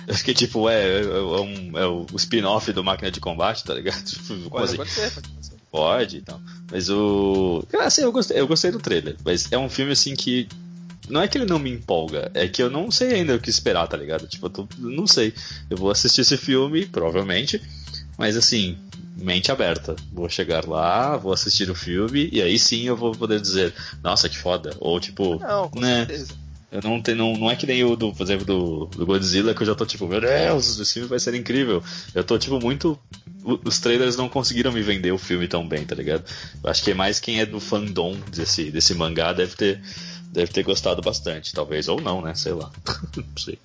eu 0.08 0.16
fiquei 0.16 0.34
tipo, 0.34 0.68
é, 0.70 1.00
é, 1.00 1.02
é 1.02 1.20
um- 1.42 1.78
é 1.78 1.86
o 1.88 2.06
spin-off 2.16 2.72
do 2.74 2.84
Máquina 2.84 3.10
de 3.12 3.20
Combate, 3.22 3.64
tá 3.64 3.74
ligado? 3.74 4.04
Tipo, 4.04 4.28
como 4.28 4.50
Pode 4.50 4.64
assim? 4.66 4.76
acontecer, 4.76 5.22
pode 5.74 6.18
e 6.18 6.22
tal. 6.22 6.40
Mas 6.72 6.88
o. 6.90 7.66
Assim, 7.80 8.04
eu 8.04 8.12
gostei, 8.12 8.40
eu 8.40 8.48
gostei 8.48 8.70
do 8.70 8.80
trailer. 8.80 9.18
Mas 9.26 9.52
é 9.52 9.58
um 9.58 9.68
filme 9.68 9.92
assim 9.92 10.16
que. 10.16 10.48
Não 11.10 11.22
é 11.22 11.28
que 11.28 11.38
ele 11.38 11.46
não 11.46 11.60
me 11.60 11.70
empolga, 11.70 12.32
é 12.34 12.48
que 12.48 12.64
eu 12.64 12.70
não 12.70 12.90
sei 12.90 13.16
ainda 13.16 13.36
o 13.36 13.40
que 13.40 13.50
esperar, 13.50 13.86
tá 13.88 13.98
ligado? 13.98 14.26
Tipo, 14.26 14.46
eu 14.46 14.50
tô, 14.50 14.68
não 14.78 15.06
sei. 15.06 15.34
Eu 15.70 15.76
vou 15.76 15.92
assistir 15.92 16.22
esse 16.22 16.38
filme, 16.38 16.86
provavelmente, 16.86 17.62
mas 18.18 18.38
assim, 18.38 18.78
mente 19.18 19.52
aberta. 19.52 19.98
Vou 20.14 20.30
chegar 20.30 20.66
lá, 20.66 21.18
vou 21.18 21.34
assistir 21.34 21.70
o 21.70 21.76
filme, 21.76 22.30
e 22.32 22.42
aí 22.42 22.58
sim 22.58 22.84
eu 22.84 22.96
vou 22.96 23.12
poder 23.12 23.42
dizer, 23.42 23.74
nossa, 24.02 24.30
que 24.30 24.38
foda. 24.38 24.74
Ou 24.80 24.98
tipo, 24.98 25.40
Não, 25.40 25.68
com 25.70 25.82
né? 25.82 26.06
certeza. 26.06 26.34
Eu 26.74 26.82
não, 26.82 27.00
tenho, 27.00 27.18
não, 27.20 27.34
não 27.34 27.52
é 27.52 27.56
que 27.56 27.68
nem 27.68 27.84
o 27.84 27.96
do, 27.96 28.12
por 28.12 28.24
exemplo, 28.24 28.46
do, 28.46 28.86
do 28.88 29.06
Godzilla, 29.06 29.54
que 29.54 29.62
eu 29.62 29.68
já 29.68 29.76
tô 29.76 29.86
tipo, 29.86 30.08
meu 30.08 30.20
Deus, 30.20 30.80
esse 30.80 30.94
filme 30.94 31.08
vai 31.08 31.20
ser 31.20 31.36
incrível. 31.36 31.84
Eu 32.16 32.24
tô 32.24 32.36
tipo 32.40 32.60
muito. 32.60 33.00
Os 33.44 33.78
trailers 33.78 34.18
não 34.18 34.28
conseguiram 34.28 34.72
me 34.72 34.82
vender 34.82 35.12
o 35.12 35.20
filme 35.20 35.48
tão 35.48 35.68
bem, 35.68 35.86
tá 35.86 35.94
ligado? 35.94 36.24
Eu 36.64 36.70
acho 36.72 36.84
que 36.84 36.90
é 36.90 36.94
mais 36.96 37.20
quem 37.20 37.40
é 37.40 37.46
do 37.46 37.60
fandom 37.60 38.18
desse, 38.32 38.72
desse 38.72 38.96
mangá 38.96 39.34
deve 39.34 39.56
ter, 39.56 39.84
deve 40.32 40.52
ter 40.52 40.64
gostado 40.64 41.00
bastante, 41.00 41.54
talvez, 41.54 41.88
ou 41.88 42.02
não, 42.02 42.24
né? 42.24 42.34
Sei 42.34 42.54
lá. 42.54 42.72
não 43.16 43.38
sei. 43.38 43.60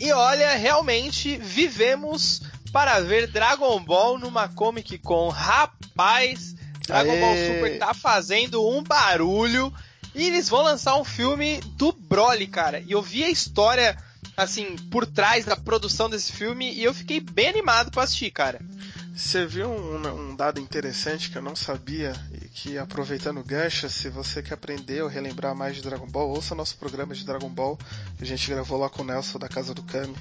E 0.00 0.10
olha, 0.10 0.56
realmente 0.56 1.36
vivemos 1.36 2.42
para 2.72 2.98
ver 2.98 3.28
Dragon 3.28 3.78
Ball 3.84 4.18
numa 4.18 4.48
Comic 4.48 4.98
Con. 4.98 5.28
Rapaz, 5.28 6.56
Dragon 6.84 7.12
Aê! 7.12 7.20
Ball 7.20 7.36
Super 7.36 7.78
tá 7.78 7.94
fazendo 7.94 8.68
um 8.68 8.82
barulho. 8.82 9.72
E 10.14 10.26
eles 10.26 10.48
vão 10.48 10.62
lançar 10.62 10.96
um 10.96 11.04
filme 11.04 11.60
do 11.76 11.92
Broly, 12.08 12.46
cara. 12.46 12.80
E 12.86 12.92
eu 12.92 13.02
vi 13.02 13.24
a 13.24 13.30
história, 13.30 13.96
assim, 14.36 14.76
por 14.90 15.06
trás 15.06 15.44
da 15.44 15.56
produção 15.56 16.08
desse 16.08 16.32
filme 16.32 16.72
e 16.72 16.82
eu 16.82 16.94
fiquei 16.94 17.20
bem 17.20 17.48
animado 17.48 17.90
pra 17.90 18.04
assistir, 18.04 18.30
cara. 18.30 18.60
Você 19.18 19.44
viu 19.44 19.68
um, 19.68 20.30
um 20.30 20.36
dado 20.36 20.60
interessante 20.60 21.28
que 21.28 21.36
eu 21.36 21.42
não 21.42 21.56
sabia 21.56 22.12
e 22.40 22.48
que 22.48 22.78
aproveitando 22.78 23.40
o 23.40 23.44
gancho, 23.44 23.90
se 23.90 24.08
você 24.08 24.40
quer 24.40 24.54
aprender 24.54 25.02
ou 25.02 25.08
relembrar 25.08 25.56
mais 25.56 25.74
de 25.74 25.82
Dragon 25.82 26.06
Ball, 26.06 26.30
ouça 26.30 26.54
nosso 26.54 26.76
programa 26.76 27.12
de 27.12 27.26
Dragon 27.26 27.48
Ball 27.48 27.76
que 28.16 28.22
a 28.22 28.26
gente 28.26 28.48
gravou 28.48 28.78
lá 28.78 28.88
com 28.88 29.02
o 29.02 29.04
Nelson 29.04 29.40
da 29.40 29.48
Casa 29.48 29.74
do 29.74 29.82
Kami. 29.82 30.14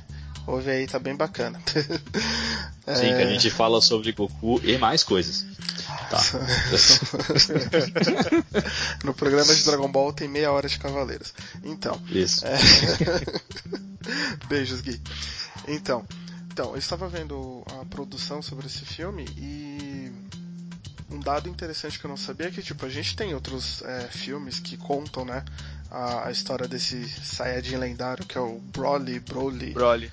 Ouve 0.47 0.71
aí, 0.71 0.88
tá 0.88 0.97
bem 0.97 1.15
bacana. 1.15 1.62
Sim, 2.88 3.15
que 3.15 3.21
a 3.21 3.29
gente 3.29 3.51
fala 3.51 3.79
sobre 3.81 4.12
Goku 4.13 4.60
e 4.63 4.79
mais 4.79 5.03
coisas. 5.03 5.45
Tá. 6.10 6.17
no 9.05 9.13
programa 9.13 9.53
de 9.53 9.63
Dragon 9.63 9.91
Ball 9.91 10.12
tem 10.12 10.27
meia 10.27 10.51
hora 10.51 10.67
de 10.67 10.79
Cavaleiros. 10.79 11.36
Então, 11.63 12.01
Isso. 12.10 12.47
É. 12.47 12.57
Beijos, 14.49 14.81
Gui. 14.81 14.99
Então, 15.67 16.03
então, 16.57 16.71
eu 16.71 16.79
estava 16.79 17.07
vendo 17.07 17.63
a 17.79 17.85
produção 17.85 18.41
sobre 18.41 18.65
esse 18.65 18.83
filme 18.83 19.25
e 19.37 20.11
um 21.07 21.19
dado 21.19 21.47
interessante 21.47 21.99
que 21.99 22.05
eu 22.05 22.09
não 22.09 22.17
sabia 22.17 22.47
é 22.47 22.49
que, 22.49 22.63
tipo, 22.63 22.83
a 22.83 22.89
gente 22.89 23.15
tem 23.15 23.35
outros 23.35 23.83
é, 23.83 24.07
filmes 24.07 24.59
que 24.59 24.75
contam, 24.75 25.23
né, 25.23 25.45
a, 25.91 26.27
a 26.27 26.31
história 26.31 26.67
desse 26.67 27.07
Saiyajin 27.07 27.77
lendário 27.77 28.25
que 28.25 28.39
é 28.39 28.41
o 28.41 28.57
Broly, 28.57 29.19
Broly. 29.19 29.69
Broly. 29.69 30.11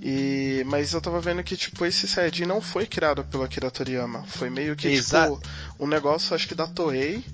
E, 0.00 0.62
mas 0.64 0.92
eu 0.92 1.00
tava 1.00 1.20
vendo 1.20 1.42
que, 1.42 1.56
tipo, 1.56 1.84
esse 1.84 2.06
Saiyajin 2.06 2.46
não 2.46 2.60
foi 2.60 2.86
criado 2.86 3.24
pelo 3.24 3.42
Akira 3.42 3.68
Toriyama. 3.68 4.22
Foi 4.28 4.48
meio 4.48 4.76
que, 4.76 4.86
Exato. 4.86 5.40
tipo, 5.40 5.84
um 5.84 5.88
negócio, 5.88 6.36
acho 6.36 6.46
que 6.46 6.54
da 6.54 6.68
Toei. 6.68 7.24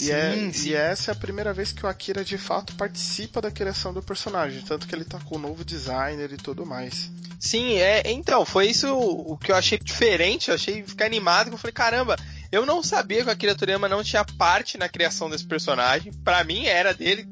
E, 0.00 0.04
Sim, 0.04 0.12
é, 0.12 0.52
sim. 0.52 0.68
e 0.70 0.74
essa 0.74 1.10
é 1.10 1.12
a 1.12 1.16
primeira 1.16 1.52
vez 1.52 1.72
que 1.72 1.84
o 1.84 1.88
Akira 1.88 2.24
de 2.24 2.38
fato 2.38 2.74
participa 2.74 3.40
da 3.40 3.50
criação 3.50 3.92
do 3.92 4.02
personagem, 4.02 4.62
tanto 4.62 4.86
que 4.86 4.94
ele 4.94 5.04
tá 5.04 5.18
com 5.20 5.36
o 5.36 5.38
novo 5.38 5.62
designer 5.64 6.32
e 6.32 6.36
tudo 6.38 6.64
mais. 6.64 7.10
Sim, 7.38 7.74
é, 7.76 8.02
então, 8.10 8.44
foi 8.44 8.66
isso 8.68 8.88
o 8.94 9.36
que 9.36 9.52
eu 9.52 9.56
achei 9.56 9.78
diferente, 9.78 10.48
eu 10.48 10.54
achei 10.54 10.82
ficar 10.82 11.06
animado, 11.06 11.48
que 11.48 11.54
eu 11.54 11.58
falei, 11.58 11.72
caramba, 11.72 12.16
eu 12.52 12.64
não 12.66 12.82
sabia 12.82 13.22
que 13.22 13.28
o 13.28 13.32
Akira 13.32 13.54
Toriyama 13.54 13.88
não 13.88 14.02
tinha 14.02 14.24
parte 14.24 14.76
na 14.78 14.88
criação 14.88 15.28
desse 15.30 15.44
personagem, 15.46 16.12
pra 16.24 16.44
mim 16.44 16.66
era 16.66 16.92
dele, 16.92 17.26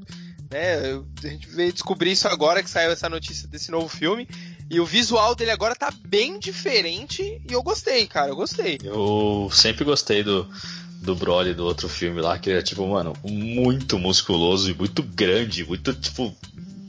né, 0.50 0.92
eu- 0.92 1.06
a 1.22 1.26
gente 1.26 1.46
veio 1.48 1.72
descobrir 1.72 2.12
isso 2.12 2.26
agora 2.28 2.62
que 2.62 2.70
saiu 2.70 2.90
essa 2.90 3.08
notícia 3.08 3.46
desse 3.48 3.70
novo 3.70 3.88
filme, 3.88 4.26
e 4.70 4.80
o 4.80 4.84
visual 4.86 5.34
dele 5.34 5.50
agora 5.50 5.74
tá 5.74 5.90
bem 6.06 6.38
diferente, 6.38 7.22
e 7.22 7.52
eu 7.52 7.62
gostei, 7.62 8.06
cara, 8.06 8.30
eu 8.30 8.36
gostei. 8.36 8.78
Eu 8.82 9.50
sempre 9.52 9.84
gostei 9.84 10.22
do, 10.22 10.48
do 11.00 11.14
Broly 11.14 11.54
do 11.54 11.64
outro 11.64 11.88
filme 11.88 12.20
lá, 12.20 12.38
que 12.38 12.50
ele 12.50 12.58
é 12.58 12.62
tipo, 12.62 12.86
mano, 12.86 13.14
muito 13.24 13.98
musculoso 13.98 14.70
e 14.70 14.74
muito 14.74 15.02
grande, 15.02 15.64
muito, 15.64 15.92
tipo, 15.94 16.34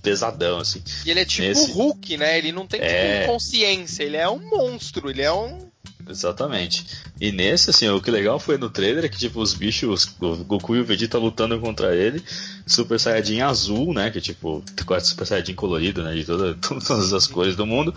pesadão, 0.02 0.60
assim. 0.60 0.82
E 1.06 1.12
ele 1.12 1.20
é 1.22 1.26
tipo 1.26 1.48
Esse- 1.48 1.72
o 1.72 1.74
Hulk, 1.74 2.18
né, 2.18 2.38
ele 2.38 2.52
não 2.52 2.66
tem 2.66 2.82
É. 2.82 3.20
tipo, 3.22 3.32
consciência, 3.34 4.04
ele 4.04 4.18
é 4.18 4.28
um 4.30 4.40
monstro, 4.50 5.10
ele 5.10 5.22
é 5.22 5.32
um... 5.32 5.69
Exatamente. 6.10 6.86
E 7.22 7.32
nesse, 7.32 7.70
assim, 7.70 7.88
o 7.88 8.02
que 8.02 8.10
legal 8.10 8.40
foi 8.40 8.58
no 8.58 8.70
trailer 8.70 9.06
é 9.06 9.10
que, 9.10 9.18
tipo, 9.18 9.40
os 9.40 9.54
bichos, 9.54 10.12
o 10.20 10.38
Goku 10.44 10.76
e 10.76 10.82
o 10.82 10.86
Vegeta 10.86 11.20
lutando 11.20 11.60
contra 11.60 11.96
ele, 11.96 12.24
Super 12.66 13.00
Saiyajin 13.00 13.42
azul, 13.42 13.94
né? 13.94 14.10
Que, 14.10 14.20
tipo, 14.20 14.64
quase 14.86 15.08
Super 15.08 15.28
Saiyajin 15.28 15.54
colorido, 15.54 16.04
né? 16.04 16.16
De 16.16 16.26
toda, 16.26 16.56
todas 16.60 17.14
as 17.14 17.28
cores 17.28 17.56
do 17.56 17.66
mundo. 17.66 17.94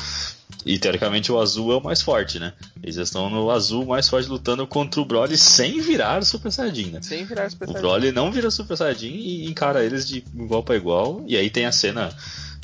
E, 0.66 0.79
teoricamente, 0.79 1.33
o 1.33 1.40
azul 1.40 1.72
é 1.72 1.77
o 1.77 1.83
mais 1.83 2.03
forte, 2.03 2.38
né? 2.38 2.53
Eles 2.83 2.96
estão 2.96 3.31
no 3.31 3.51
azul 3.51 3.87
mais 3.87 4.09
forte 4.09 4.29
lutando 4.29 4.66
contra 4.66 5.01
o 5.01 5.05
Broly 5.07 5.38
sem 5.38 5.81
virar 5.81 6.22
Super 6.22 6.53
Saiyajin, 6.53 6.90
né? 6.90 7.03
Sem 7.03 7.25
virar 7.25 7.46
os 7.46 7.55
O 7.55 7.59
personagens. 7.59 7.90
Broly 7.90 8.12
não 8.12 8.31
vira 8.31 8.51
Super 8.51 8.77
Saiyajin 8.77 9.14
e 9.14 9.46
encara 9.46 9.83
eles 9.83 10.07
de 10.07 10.22
igual 10.35 10.62
para 10.62 10.77
igual. 10.77 11.25
E 11.27 11.37
aí 11.37 11.48
tem 11.48 11.64
a 11.64 11.72
cena 11.72 12.14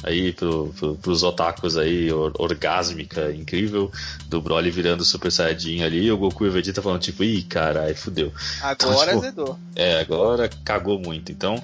aí 0.03 0.33
pro, 0.33 0.73
pro, 0.79 0.95
pros 0.97 1.23
otakus 1.23 1.77
aí, 1.77 2.11
or, 2.13 2.33
orgásmica, 2.39 3.33
incrível, 3.33 3.91
do 4.27 4.41
Broly 4.41 4.71
virando 4.71 5.05
Super 5.05 5.31
Saiyajin 5.33 5.83
ali, 5.83 6.05
e 6.05 6.13
o 6.13 6.17
Goku 6.19 6.45
e 6.47 6.49
o 6.49 6.53
Vegeta 6.53 6.81
falando 6.83 7.01
tipo, 7.01 7.25
ih, 7.25 7.43
caralho, 7.43 7.97
fudeu. 7.97 8.33
Agora 8.63 9.13
tipo, 9.13 9.25
azedou. 9.25 9.59
É, 9.75 10.01
agora 10.01 10.49
cagou 10.65 10.99
muito. 10.99 11.33
Então, 11.33 11.63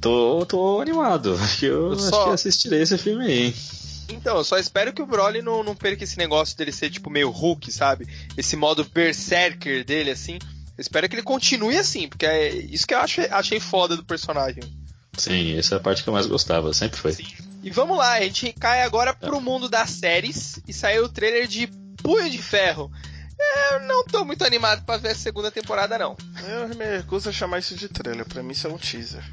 tô, 0.00 0.44
tô 0.46 0.80
animado. 0.80 1.34
Acho 1.40 1.58
que 1.58 1.66
eu, 1.66 1.86
Eu 1.88 1.92
acho 1.92 2.02
só- 2.10 2.24
que 2.26 2.30
assistirei 2.34 2.82
esse 2.82 2.98
filme 2.98 3.24
aí. 3.24 3.42
hein? 3.46 3.54
Então, 4.10 4.36
eu 4.36 4.44
só 4.44 4.58
espero 4.58 4.92
que 4.92 5.00
o 5.00 5.06
Broly 5.06 5.40
não, 5.40 5.64
não 5.64 5.74
perca 5.74 6.04
esse 6.04 6.18
negócio 6.18 6.56
dele 6.58 6.72
ser 6.72 6.90
tipo 6.90 7.08
meio 7.08 7.30
Hulk, 7.30 7.72
sabe? 7.72 8.06
Esse 8.36 8.54
modo 8.54 8.84
berserker 8.84 9.82
dele, 9.82 10.10
assim. 10.10 10.34
Eu 10.76 10.82
espero 10.82 11.08
que 11.08 11.14
ele 11.14 11.22
continue 11.22 11.78
assim, 11.78 12.06
porque 12.06 12.26
é 12.26 12.48
isso 12.54 12.86
que 12.86 12.92
eu 12.92 12.98
achei, 12.98 13.26
achei 13.30 13.58
foda 13.58 13.96
do 13.96 14.04
personagem. 14.04 14.62
Sim, 15.16 15.56
essa 15.58 15.74
é 15.74 15.78
a 15.78 15.80
parte 15.80 16.02
que 16.02 16.08
eu 16.08 16.12
mais 16.14 16.26
gostava, 16.26 16.72
sempre 16.74 16.98
foi. 16.98 17.12
Sim. 17.12 17.26
E 17.62 17.70
vamos 17.70 17.96
lá, 17.96 18.12
a 18.14 18.20
gente 18.20 18.52
cai 18.52 18.82
agora 18.82 19.14
pro 19.14 19.40
mundo 19.40 19.68
das 19.68 19.90
séries 19.90 20.60
e 20.68 20.72
saiu 20.72 21.04
o 21.04 21.08
trailer 21.08 21.46
de 21.46 21.66
Punho 22.02 22.28
de 22.28 22.38
Ferro. 22.38 22.90
É, 23.40 23.74
Eu 23.76 23.80
não 23.80 24.04
tô 24.04 24.24
muito 24.24 24.44
animado 24.44 24.84
pra 24.84 24.96
ver 24.96 25.10
a 25.10 25.14
segunda 25.14 25.50
temporada, 25.50 25.96
não. 25.98 26.16
Eu 26.46 26.68
me 26.68 26.84
recuso 26.84 27.28
a 27.30 27.32
chamar 27.32 27.58
isso 27.60 27.74
de 27.74 27.88
trailer, 27.88 28.26
pra 28.26 28.42
mim 28.42 28.52
isso 28.52 28.66
é 28.66 28.70
um 28.70 28.78
teaser. 28.78 29.24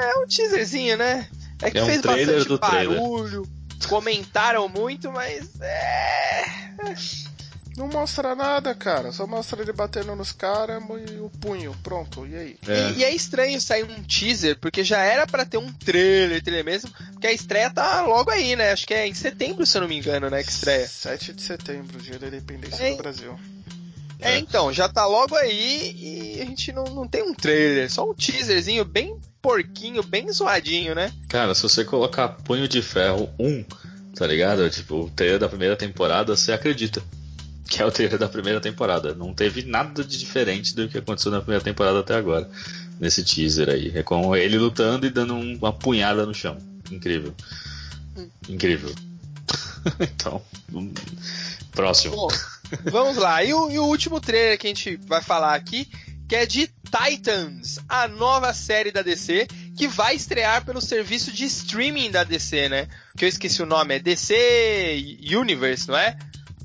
É 0.00 0.16
um 0.18 0.26
teaserzinho, 0.26 0.96
né? 0.96 1.28
É 1.62 1.70
que 1.70 1.78
É 1.78 1.82
um 1.82 1.86
fez 1.86 2.00
trailer 2.02 2.26
bastante 2.26 2.48
do 2.48 2.58
trailer. 2.58 3.00
barulho, 3.00 3.48
comentaram 3.88 4.68
muito, 4.68 5.10
mas 5.12 5.48
é. 5.60 6.44
Não 7.78 7.86
mostra 7.86 8.34
nada, 8.34 8.74
cara, 8.74 9.12
só 9.12 9.24
mostra 9.24 9.62
ele 9.62 9.72
batendo 9.72 10.16
nos 10.16 10.32
caras 10.32 10.82
e 11.08 11.20
o 11.20 11.30
punho, 11.30 11.72
pronto, 11.80 12.26
e 12.26 12.34
aí? 12.34 12.58
É. 12.66 12.90
E, 12.90 12.98
e 12.98 13.04
é 13.04 13.14
estranho 13.14 13.60
sair 13.60 13.84
um 13.84 14.02
teaser, 14.02 14.58
porque 14.58 14.82
já 14.82 14.98
era 14.98 15.28
pra 15.28 15.44
ter 15.44 15.58
um 15.58 15.72
trailer, 15.72 16.42
trailer 16.42 16.64
mesmo, 16.64 16.90
Porque 17.12 17.28
a 17.28 17.32
estreia 17.32 17.70
tá 17.70 18.04
logo 18.04 18.32
aí, 18.32 18.56
né? 18.56 18.72
Acho 18.72 18.84
que 18.84 18.92
é 18.92 19.06
em 19.06 19.14
setembro, 19.14 19.64
se 19.64 19.76
eu 19.76 19.82
não 19.82 19.88
me 19.88 19.96
engano, 19.96 20.28
né? 20.28 20.42
Que 20.42 20.50
estreia. 20.50 20.88
7 20.88 21.32
de 21.32 21.40
setembro, 21.40 22.00
dia 22.00 22.18
da 22.18 22.26
independência 22.26 22.82
é, 22.82 22.90
do 22.90 22.96
Brasil. 22.96 23.38
É, 24.18 24.32
é, 24.32 24.38
então, 24.38 24.72
já 24.72 24.88
tá 24.88 25.06
logo 25.06 25.36
aí 25.36 25.94
e 25.96 26.42
a 26.42 26.44
gente 26.46 26.72
não, 26.72 26.82
não 26.82 27.06
tem 27.06 27.22
um 27.22 27.32
trailer, 27.32 27.88
só 27.88 28.10
um 28.10 28.14
teaserzinho 28.14 28.84
bem 28.84 29.16
porquinho, 29.40 30.02
bem 30.02 30.32
zoadinho, 30.32 30.96
né? 30.96 31.12
Cara, 31.28 31.54
se 31.54 31.62
você 31.62 31.84
colocar 31.84 32.28
Punho 32.28 32.66
de 32.66 32.82
Ferro 32.82 33.30
1, 33.38 33.64
tá 34.16 34.26
ligado? 34.26 34.68
Tipo, 34.68 35.02
o 35.04 35.10
trailer 35.10 35.38
da 35.38 35.48
primeira 35.48 35.76
temporada, 35.76 36.36
você 36.36 36.50
acredita 36.50 37.00
que 37.70 37.82
é 37.82 37.84
o 37.84 37.90
trailer 37.90 38.18
da 38.18 38.28
primeira 38.28 38.60
temporada. 38.60 39.14
Não 39.14 39.34
teve 39.34 39.62
nada 39.62 40.02
de 40.02 40.18
diferente 40.18 40.74
do 40.74 40.88
que 40.88 40.98
aconteceu 40.98 41.30
na 41.30 41.40
primeira 41.40 41.62
temporada 41.62 42.00
até 42.00 42.14
agora, 42.14 42.48
nesse 42.98 43.22
teaser 43.22 43.68
aí. 43.68 43.92
É 43.94 44.02
com 44.02 44.34
ele 44.34 44.58
lutando 44.58 45.06
e 45.06 45.10
dando 45.10 45.34
uma 45.34 45.72
punhada 45.72 46.24
no 46.24 46.34
chão. 46.34 46.56
Incrível. 46.90 47.34
Hum. 48.16 48.28
Incrível. 48.48 48.94
então, 50.00 50.42
próximo. 51.72 52.16
Bom, 52.16 52.28
vamos 52.84 53.16
lá. 53.16 53.44
E 53.44 53.52
o, 53.52 53.70
e 53.70 53.78
o 53.78 53.84
último 53.84 54.20
trailer 54.20 54.58
que 54.58 54.66
a 54.66 54.70
gente 54.70 54.96
vai 55.06 55.22
falar 55.22 55.54
aqui, 55.54 55.86
que 56.26 56.34
é 56.34 56.46
de 56.46 56.70
Titans, 56.88 57.78
a 57.86 58.08
nova 58.08 58.54
série 58.54 58.90
da 58.90 59.02
DC, 59.02 59.46
que 59.76 59.86
vai 59.86 60.14
estrear 60.14 60.64
pelo 60.64 60.80
serviço 60.80 61.30
de 61.30 61.44
streaming 61.44 62.10
da 62.10 62.24
DC, 62.24 62.68
né? 62.70 62.88
Que 63.16 63.26
eu 63.26 63.28
esqueci 63.28 63.62
o 63.62 63.66
nome, 63.66 63.96
é 63.96 63.98
DC 63.98 65.18
Universe, 65.30 65.86
não 65.86 65.96
é? 65.96 66.16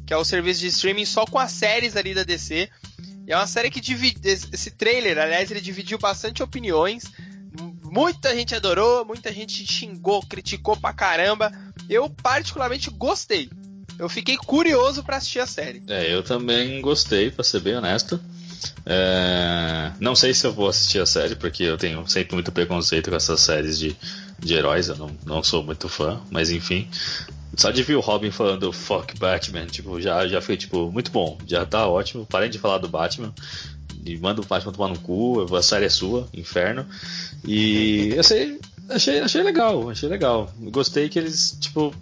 Que 0.05 0.13
é 0.13 0.17
o 0.17 0.25
serviço 0.25 0.59
de 0.59 0.67
streaming 0.67 1.05
só 1.05 1.25
com 1.25 1.39
as 1.39 1.51
séries 1.51 1.95
ali 1.95 2.13
da 2.13 2.23
DC. 2.23 2.69
E 3.25 3.31
é 3.31 3.35
uma 3.35 3.47
série 3.47 3.71
que 3.71 3.79
divide. 3.79 4.19
Esse 4.23 4.71
trailer, 4.71 5.17
aliás, 5.17 5.49
ele 5.49 5.61
dividiu 5.61 5.97
bastante 5.97 6.43
opiniões. 6.43 7.03
Muita 7.83 8.35
gente 8.35 8.55
adorou, 8.55 9.05
muita 9.05 9.31
gente 9.31 9.65
xingou, 9.65 10.21
criticou 10.23 10.75
pra 10.75 10.93
caramba. 10.93 11.51
Eu 11.89 12.09
particularmente 12.09 12.89
gostei. 12.89 13.49
Eu 13.97 14.09
fiquei 14.09 14.35
curioso 14.37 15.03
para 15.03 15.17
assistir 15.17 15.39
a 15.39 15.47
série. 15.47 15.83
É, 15.87 16.13
eu 16.13 16.23
também 16.23 16.81
gostei, 16.81 17.29
pra 17.29 17.43
ser 17.43 17.59
bem 17.59 17.75
honesto. 17.75 18.19
É... 18.85 19.91
Não 19.99 20.15
sei 20.15 20.33
se 20.33 20.45
eu 20.45 20.53
vou 20.53 20.67
assistir 20.67 20.99
a 20.99 21.05
série, 21.05 21.35
porque 21.35 21.63
eu 21.63 21.77
tenho 21.77 22.05
sempre 22.07 22.33
muito 22.33 22.51
preconceito 22.51 23.09
com 23.09 23.15
essas 23.15 23.41
séries 23.41 23.77
de, 23.77 23.95
de 24.43 24.53
heróis, 24.53 24.89
eu 24.89 24.95
não, 24.95 25.11
não 25.25 25.43
sou 25.43 25.63
muito 25.63 25.87
fã, 25.87 26.21
mas 26.29 26.49
enfim. 26.49 26.87
Só 27.55 27.69
de 27.71 27.83
ver 27.83 27.95
o 27.95 27.99
Robin 27.99 28.31
falando 28.31 28.71
fuck 28.73 29.17
Batman, 29.17 29.65
tipo, 29.67 30.01
já, 30.01 30.27
já 30.27 30.41
foi 30.41 30.57
tipo, 30.57 30.91
muito 30.91 31.11
bom, 31.11 31.37
já 31.45 31.65
tá 31.65 31.87
ótimo. 31.87 32.25
Parem 32.25 32.49
de 32.49 32.57
falar 32.57 32.79
do 32.79 32.87
Batman. 32.87 33.33
E 34.05 34.17
manda 34.17 34.41
o 34.41 34.45
Batman 34.45 34.73
tomar 34.73 34.89
no 34.89 34.99
cu, 34.99 35.55
a 35.55 35.61
série 35.61 35.85
é 35.85 35.89
sua, 35.89 36.27
inferno. 36.33 36.85
E 37.45 38.15
achei, 38.19 38.59
achei, 38.89 39.19
achei 39.19 39.43
legal, 39.43 39.89
achei 39.89 40.09
legal. 40.09 40.51
Gostei 40.59 41.07
que 41.07 41.17
eles, 41.17 41.57
tipo, 41.59 41.93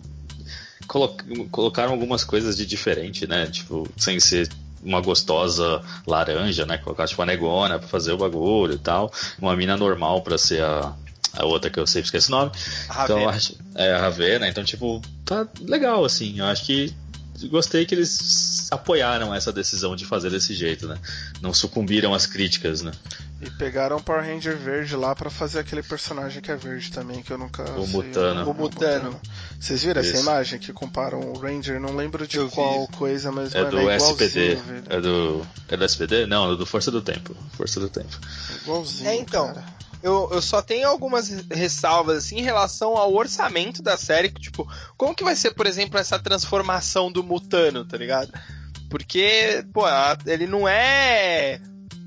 colocaram 1.52 1.92
algumas 1.92 2.24
coisas 2.24 2.58
de 2.58 2.66
diferente, 2.66 3.28
né? 3.28 3.46
Tipo, 3.48 3.88
sem 3.98 4.20
ser 4.20 4.50
uma 4.84 5.00
gostosa 5.00 5.82
laranja, 6.08 6.66
né? 6.66 6.78
Colocar 6.78 7.08
tipo 7.08 7.22
a 7.22 7.26
negona 7.26 7.78
pra 7.78 7.88
fazer 7.88 8.14
o 8.14 8.18
bagulho 8.18 8.74
e 8.74 8.80
tal. 8.80 9.12
Uma 9.40 9.56
mina 9.56 9.78
normal 9.78 10.22
pra 10.22 10.38
ser 10.38 10.64
a, 10.64 10.96
a 11.34 11.46
outra 11.46 11.70
que 11.70 11.80
eu 11.80 11.88
sempre 11.88 12.06
esqueço 12.06 12.32
o 12.34 12.38
nome. 12.38 12.52
A 12.90 13.04
então, 13.04 13.30
acho, 13.30 13.56
é 13.76 13.94
a 13.94 14.00
Ravena. 14.00 14.48
Então, 14.48 14.64
tipo, 14.64 15.02
tá 15.26 15.48
legal, 15.62 16.04
assim. 16.04 16.40
Eu 16.40 16.46
acho 16.46 16.66
que 16.66 16.94
gostei 17.48 17.86
que 17.86 17.96
eles 17.96 18.68
apoiaram 18.72 19.34
essa 19.34 19.52
decisão 19.52 19.96
de 19.96 20.06
fazer 20.06 20.30
desse 20.30 20.54
jeito, 20.54 20.88
né? 20.88 20.98
Não 21.42 21.54
sucumbiram 21.54 22.14
às 22.14 22.26
críticas, 22.26 22.82
né? 22.82 22.92
E 23.42 23.50
pegaram 23.50 23.98
o 23.98 24.04
Power 24.04 24.24
Ranger 24.24 24.56
verde 24.56 24.96
lá 24.96 25.16
para 25.16 25.30
fazer 25.30 25.60
aquele 25.60 25.82
personagem 25.82 26.42
que 26.42 26.52
é 26.52 26.56
verde 26.56 26.92
também, 26.92 27.24
que 27.24 27.32
eu 27.32 27.38
nunca 27.40 27.64
O 27.72 27.86
sei, 27.86 27.94
Mutano. 27.94 28.50
O 28.50 28.54
Mutano. 28.54 29.20
Vocês 29.60 29.84
viram 29.84 30.02
Isso. 30.02 30.12
essa 30.12 30.22
imagem 30.22 30.60
que 30.60 30.72
comparam 30.72 31.20
o 31.20 31.40
Ranger? 31.40 31.80
Não 31.80 31.96
lembro 31.96 32.28
de 32.28 32.38
eu 32.38 32.50
qual 32.50 32.86
vi. 32.86 32.94
coisa, 32.94 33.32
mas 33.32 33.56
é 33.56 33.66
do 33.66 33.90
é 33.90 33.96
SPD. 33.98 34.60
É 34.90 35.02
do 35.02 35.48
é 35.70 35.78
do 35.78 35.84
SPD? 35.86 36.26
Não, 36.28 36.54
é 36.54 36.56
do 36.56 36.66
Força 36.66 36.92
do 36.92 37.02
Tempo. 37.02 37.36
Força 37.54 37.80
do 37.80 37.90
Tempo. 37.90 38.16
É 38.52 38.58
igualzinho. 38.58 39.10
É 39.10 39.16
então. 39.16 39.48
Cara. 39.48 39.66
Eu, 40.04 40.30
eu 40.32 40.42
só 40.42 40.62
tenho 40.62 40.88
algumas 40.88 41.30
ressalvas 41.52 42.18
assim 42.18 42.40
em 42.40 42.44
relação 42.44 42.98
ao 42.98 43.14
orçamento 43.14 43.82
da 43.82 43.98
série, 43.98 44.30
tipo, 44.30 44.68
como 44.98 45.14
que 45.14 45.24
vai 45.24 45.36
ser, 45.36 45.52
por 45.52 45.68
exemplo, 45.68 46.00
essa 46.00 46.18
transformação 46.18 47.12
do 47.12 47.24
Mutano, 47.24 47.86
tá 47.86 47.98
ligado? 47.98 48.32
Porque, 48.90 49.64
pô, 49.72 49.84
ele 50.26 50.48
não 50.48 50.68
é 50.68 51.62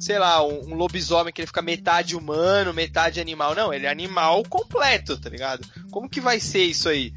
sei 0.04 0.18
lá, 0.18 0.44
um, 0.46 0.74
lobisomem 0.74 1.32
que 1.32 1.40
ele 1.40 1.46
fica 1.46 1.62
metade 1.62 2.14
humano, 2.14 2.74
metade 2.74 3.20
animal. 3.20 3.54
Não, 3.54 3.72
ele 3.72 3.86
é 3.86 3.90
animal 3.90 4.42
completo, 4.44 5.16
tá 5.16 5.30
ligado? 5.30 5.66
Como 5.90 6.10
que 6.10 6.20
vai 6.20 6.38
ser 6.38 6.62
isso 6.64 6.90
aí? 6.90 7.14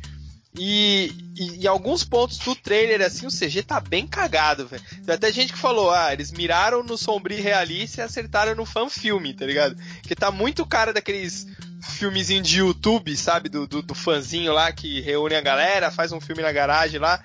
E, 0.57 1.13
e, 1.35 1.63
em 1.63 1.67
alguns 1.67 2.03
pontos 2.03 2.39
do 2.39 2.55
trailer, 2.55 3.01
assim, 3.01 3.27
o 3.27 3.31
CG 3.31 3.63
tá 3.63 3.79
bem 3.79 4.07
cagado, 4.07 4.67
velho. 4.67 4.83
Tem 5.05 5.15
até 5.15 5.31
gente 5.31 5.53
que 5.53 5.59
falou, 5.59 5.91
ah, 5.91 6.11
eles 6.11 6.31
miraram 6.31 6.83
no 6.83 6.97
sombrio 6.97 7.41
realista 7.41 8.01
e 8.01 8.03
acertaram 8.03 8.55
no 8.55 8.65
fanfilme, 8.65 9.33
tá 9.33 9.45
ligado? 9.45 9.77
Que 10.03 10.15
tá 10.15 10.31
muito 10.31 10.65
cara 10.65 10.91
daqueles 10.91 11.47
filmezinhos 11.81 12.47
de 12.47 12.59
YouTube, 12.59 13.15
sabe? 13.15 13.49
Do, 13.49 13.67
do, 13.67 13.81
do 13.81 13.95
fãzinho 13.95 14.51
lá 14.53 14.71
que 14.71 14.99
reúne 15.01 15.35
a 15.35 15.41
galera, 15.41 15.91
faz 15.91 16.11
um 16.11 16.19
filme 16.19 16.41
na 16.41 16.51
garagem 16.51 16.99
lá. 16.99 17.23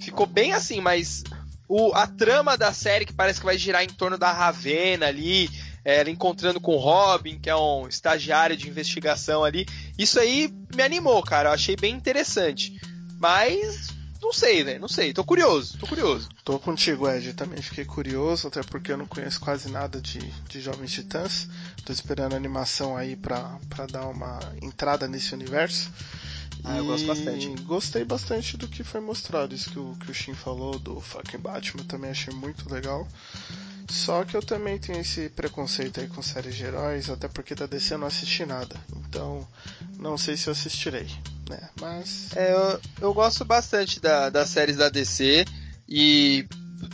Ficou 0.00 0.26
bem 0.26 0.52
assim, 0.52 0.80
mas 0.80 1.24
o, 1.68 1.92
a 1.94 2.06
trama 2.06 2.56
da 2.58 2.72
série 2.72 3.06
que 3.06 3.12
parece 3.12 3.40
que 3.40 3.46
vai 3.46 3.56
girar 3.56 3.82
em 3.82 3.88
torno 3.88 4.18
da 4.18 4.32
Ravena 4.32 5.06
ali, 5.06 5.48
ela 5.84 6.10
encontrando 6.10 6.60
com 6.60 6.74
o 6.74 6.78
Robin, 6.78 7.38
que 7.38 7.50
é 7.50 7.56
um 7.56 7.86
estagiário 7.86 8.56
de 8.56 8.68
investigação 8.68 9.44
ali. 9.44 9.66
Isso 9.98 10.18
aí 10.18 10.52
me 10.74 10.82
animou, 10.82 11.22
cara. 11.22 11.50
Eu 11.50 11.54
achei 11.54 11.76
bem 11.76 11.94
interessante. 11.94 12.80
Mas 13.18 13.88
não 14.24 14.32
sei, 14.32 14.64
né? 14.64 14.78
Não 14.78 14.88
sei. 14.88 15.12
Tô 15.12 15.22
curioso, 15.22 15.76
tô 15.76 15.86
curioso. 15.86 16.30
Tô 16.42 16.58
contigo, 16.58 17.06
Ed. 17.06 17.34
Também 17.34 17.60
fiquei 17.60 17.84
curioso, 17.84 18.48
até 18.48 18.62
porque 18.62 18.90
eu 18.90 18.96
não 18.96 19.06
conheço 19.06 19.38
quase 19.38 19.70
nada 19.70 20.00
de, 20.00 20.18
de 20.48 20.60
Jovens 20.62 20.92
Titãs. 20.92 21.46
Tô 21.84 21.92
esperando 21.92 22.32
a 22.32 22.36
animação 22.36 22.96
aí 22.96 23.16
pra, 23.16 23.58
pra 23.68 23.84
dar 23.84 24.06
uma 24.06 24.40
entrada 24.62 25.06
nesse 25.06 25.34
universo. 25.34 25.90
Ah, 26.64 26.78
eu 26.78 26.86
gosto 26.86 27.06
bastante. 27.06 27.48
Gostei 27.62 28.04
bastante 28.04 28.56
do 28.56 28.66
que 28.66 28.82
foi 28.82 29.00
mostrado. 29.00 29.54
Isso 29.54 29.70
que 29.70 29.78
o, 29.78 29.94
que 30.00 30.10
o 30.10 30.14
Shin 30.14 30.32
falou 30.32 30.78
do 30.78 30.98
fucking 30.98 31.38
Batman 31.38 31.84
também 31.84 32.10
achei 32.10 32.32
muito 32.32 32.72
legal. 32.72 33.06
Só 33.88 34.24
que 34.24 34.36
eu 34.36 34.42
também 34.42 34.78
tenho 34.78 35.00
esse 35.00 35.28
preconceito 35.28 36.00
aí 36.00 36.06
com 36.06 36.22
séries 36.22 36.54
de 36.54 36.64
heróis, 36.64 37.10
até 37.10 37.28
porque 37.28 37.54
da 37.54 37.66
DC 37.66 37.94
eu 37.94 37.98
não 37.98 38.06
assisti 38.06 38.46
nada. 38.46 38.76
Então, 38.96 39.46
não 39.98 40.16
sei 40.16 40.36
se 40.36 40.48
eu 40.48 40.52
assistirei, 40.52 41.06
né? 41.48 41.68
Mas. 41.80 42.34
É, 42.34 42.52
eu, 42.52 42.80
eu 43.00 43.14
gosto 43.14 43.44
bastante 43.44 44.00
da, 44.00 44.30
das 44.30 44.48
séries 44.48 44.76
da 44.76 44.88
DC 44.88 45.44
e. 45.88 46.46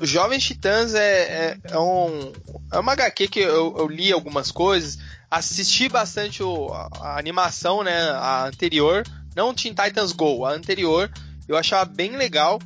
Jovens 0.02 0.44
Titãs 0.44 0.94
é, 0.94 1.22
é, 1.22 1.58
é, 1.64 1.78
um, 1.78 2.32
é 2.72 2.78
uma 2.78 2.92
HQ 2.92 3.26
que 3.26 3.40
eu, 3.40 3.76
eu 3.76 3.88
li 3.88 4.12
algumas 4.12 4.52
coisas, 4.52 4.98
assisti 5.28 5.88
bastante 5.88 6.44
o, 6.44 6.72
a, 6.72 6.88
a 7.00 7.18
animação, 7.18 7.82
né? 7.82 8.10
A 8.10 8.46
anterior, 8.46 9.04
não 9.34 9.52
Teen 9.52 9.74
Titans 9.74 10.12
Go, 10.12 10.44
a 10.46 10.52
anterior, 10.52 11.10
eu 11.48 11.56
achava 11.56 11.84
bem 11.84 12.16
legal. 12.16 12.60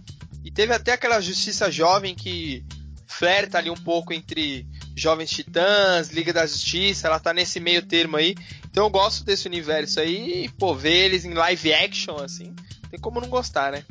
E 0.45 0.51
teve 0.51 0.75
até 0.75 0.93
aquela 0.93 1.21
Justiça 1.21 1.71
Jovem 1.71 2.15
que 2.15 2.63
flerta 3.07 3.59
ali 3.59 3.71
um 3.71 3.77
pouco 3.77 4.13
entre 4.13 4.67
Jovens 4.97 5.31
Titãs, 5.31 6.11
Liga 6.11 6.33
da 6.33 6.47
Justiça, 6.47 7.07
ela 7.07 7.21
tá 7.21 7.33
nesse 7.33 7.61
meio 7.61 7.83
termo 7.83 8.17
aí. 8.17 8.35
Então 8.71 8.85
eu 8.85 8.91
gosto 8.91 9.25
desse 9.25 9.47
universo 9.47 10.01
aí 10.01 10.45
e, 10.45 10.49
pô, 10.49 10.75
ver 10.75 11.07
eles 11.07 11.25
em 11.25 11.35
live 11.35 11.73
action, 11.73 12.17
assim, 12.17 12.55
tem 12.91 12.99
como 12.99 13.21
não 13.21 13.29
gostar, 13.29 13.73
né? 13.73 13.85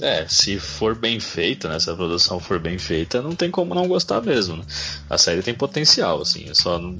É, 0.00 0.26
se 0.28 0.58
for 0.60 0.94
bem 0.94 1.18
feita, 1.18 1.68
né? 1.68 1.78
Se 1.80 1.90
a 1.90 1.94
produção 1.94 2.38
for 2.38 2.58
bem 2.60 2.78
feita, 2.78 3.20
não 3.20 3.34
tem 3.34 3.50
como 3.50 3.74
não 3.74 3.88
gostar 3.88 4.20
mesmo. 4.22 4.56
Né? 4.56 4.64
A 5.10 5.18
série 5.18 5.42
tem 5.42 5.54
potencial, 5.54 6.20
assim, 6.20 6.44
eu 6.46 6.54
só 6.54 6.78
não. 6.78 6.96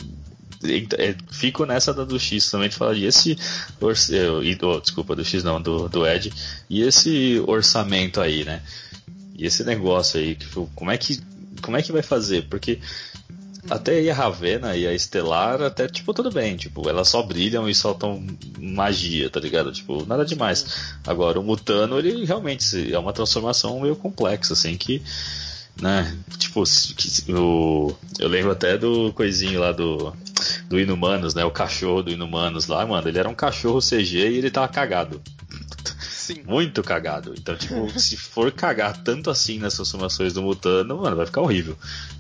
É, 0.99 1.15
fico 1.31 1.65
nessa 1.65 1.95
da 1.95 2.05
do 2.05 2.19
X 2.19 2.51
também 2.51 2.69
de 2.69 2.75
falar, 2.75 2.95
e 2.95 3.05
esse. 3.05 3.39
Oh, 3.81 4.81
desculpa, 4.81 5.15
do 5.15 5.25
X 5.25 5.45
não, 5.45 5.63
do, 5.63 5.89
do 5.89 6.05
Ed. 6.05 6.33
E 6.69 6.83
esse 6.83 7.41
orçamento 7.47 8.21
aí, 8.21 8.45
né? 8.45 8.61
E 9.39 9.47
esse 9.47 9.65
negócio 9.65 10.19
aí, 10.21 10.35
tipo, 10.35 10.69
como 10.75 10.91
é 10.91 10.99
que 10.99 11.21
como 11.63 11.77
é 11.77 11.83
que 11.83 11.93
vai 11.93 12.03
fazer? 12.03 12.47
Porque 12.49 12.79
até 13.71 13.93
aí 13.97 14.11
a 14.11 14.15
Ravena 14.15 14.77
e 14.77 14.87
a 14.87 14.95
Estelar, 14.95 15.61
até, 15.61 15.87
tipo, 15.87 16.15
tudo 16.15 16.31
bem, 16.31 16.57
tipo, 16.57 16.89
elas 16.89 17.09
só 17.09 17.23
brilham 17.23 17.69
e 17.69 17.75
soltam 17.75 18.25
magia, 18.59 19.29
tá 19.29 19.39
ligado? 19.41 19.71
Tipo, 19.73 20.07
nada 20.07 20.25
demais. 20.25 20.95
Agora, 21.07 21.39
o 21.39 21.43
Mutano, 21.43 21.99
ele 21.99 22.25
realmente 22.25 22.93
é 22.93 22.99
uma 22.99 23.13
transformação 23.13 23.81
meio 23.81 23.95
complexa, 23.95 24.55
assim, 24.55 24.77
que, 24.77 25.03
né, 25.81 26.17
tipo, 26.39 26.63
o, 27.29 27.95
eu 28.19 28.29
lembro 28.29 28.51
até 28.53 28.79
do 28.79 29.13
coisinho 29.13 29.61
lá 29.61 29.73
do, 29.73 30.15
do 30.69 30.81
Inumanos, 30.81 31.35
né, 31.35 31.45
o 31.45 31.51
cachorro 31.51 32.03
do 32.03 32.11
Inumanos 32.11 32.67
lá, 32.67 32.87
mano, 32.87 33.07
ele 33.09 33.19
era 33.19 33.29
um 33.29 33.35
cachorro 33.35 33.81
CG 33.81 34.31
e 34.31 34.39
ele 34.39 34.51
tava 34.51 34.69
cagado. 34.69 35.21
Sim. 36.29 36.43
Muito 36.45 36.83
cagado. 36.83 37.33
Então, 37.39 37.57
tipo, 37.57 37.89
se 37.99 38.15
for 38.15 38.53
cagar 38.53 39.03
tanto 39.03 39.31
assim 39.31 39.59
nas 39.59 39.75
transformações 39.75 40.35
do 40.35 40.43
Mutano, 40.43 40.99
mano, 40.99 41.17
vai 41.17 41.25
ficar 41.25 41.41
horrível. 41.41 41.75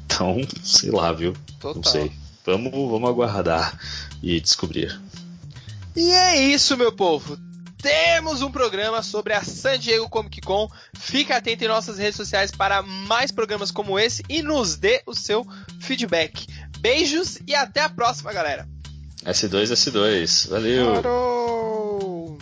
Então, 0.07 0.38
sei 0.64 0.90
lá, 0.90 1.12
viu? 1.12 1.35
Total. 1.61 1.75
Não 1.75 1.83
sei. 1.83 2.11
Vamos, 2.47 2.73
vamos 2.73 3.07
aguardar 3.07 3.79
e 4.23 4.40
descobrir. 4.40 4.99
E 5.94 6.11
é 6.11 6.40
isso, 6.40 6.75
meu 6.75 6.90
povo. 6.90 7.38
temos 7.83 8.40
um 8.40 8.51
programa 8.51 9.03
sobre 9.03 9.35
a 9.35 9.42
San 9.42 9.79
Diego 9.79 10.09
Comic 10.09 10.40
Con. 10.40 10.71
Fique 10.94 11.31
atento 11.31 11.64
em 11.64 11.68
nossas 11.68 11.99
redes 11.99 12.16
sociais 12.16 12.51
para 12.51 12.81
mais 12.81 13.31
programas 13.31 13.71
como 13.71 13.99
esse 13.99 14.25
e 14.27 14.42
nos 14.42 14.75
dê 14.75 15.03
o 15.05 15.14
seu 15.14 15.47
feedback. 15.81 16.47
Beijos 16.79 17.38
e 17.47 17.55
até 17.55 17.83
a 17.83 17.90
próxima, 17.90 18.33
galera. 18.33 18.66
S2, 19.27 19.64
S2. 19.64 20.49
Valeu. 20.49 20.94
Parou. 20.94 22.38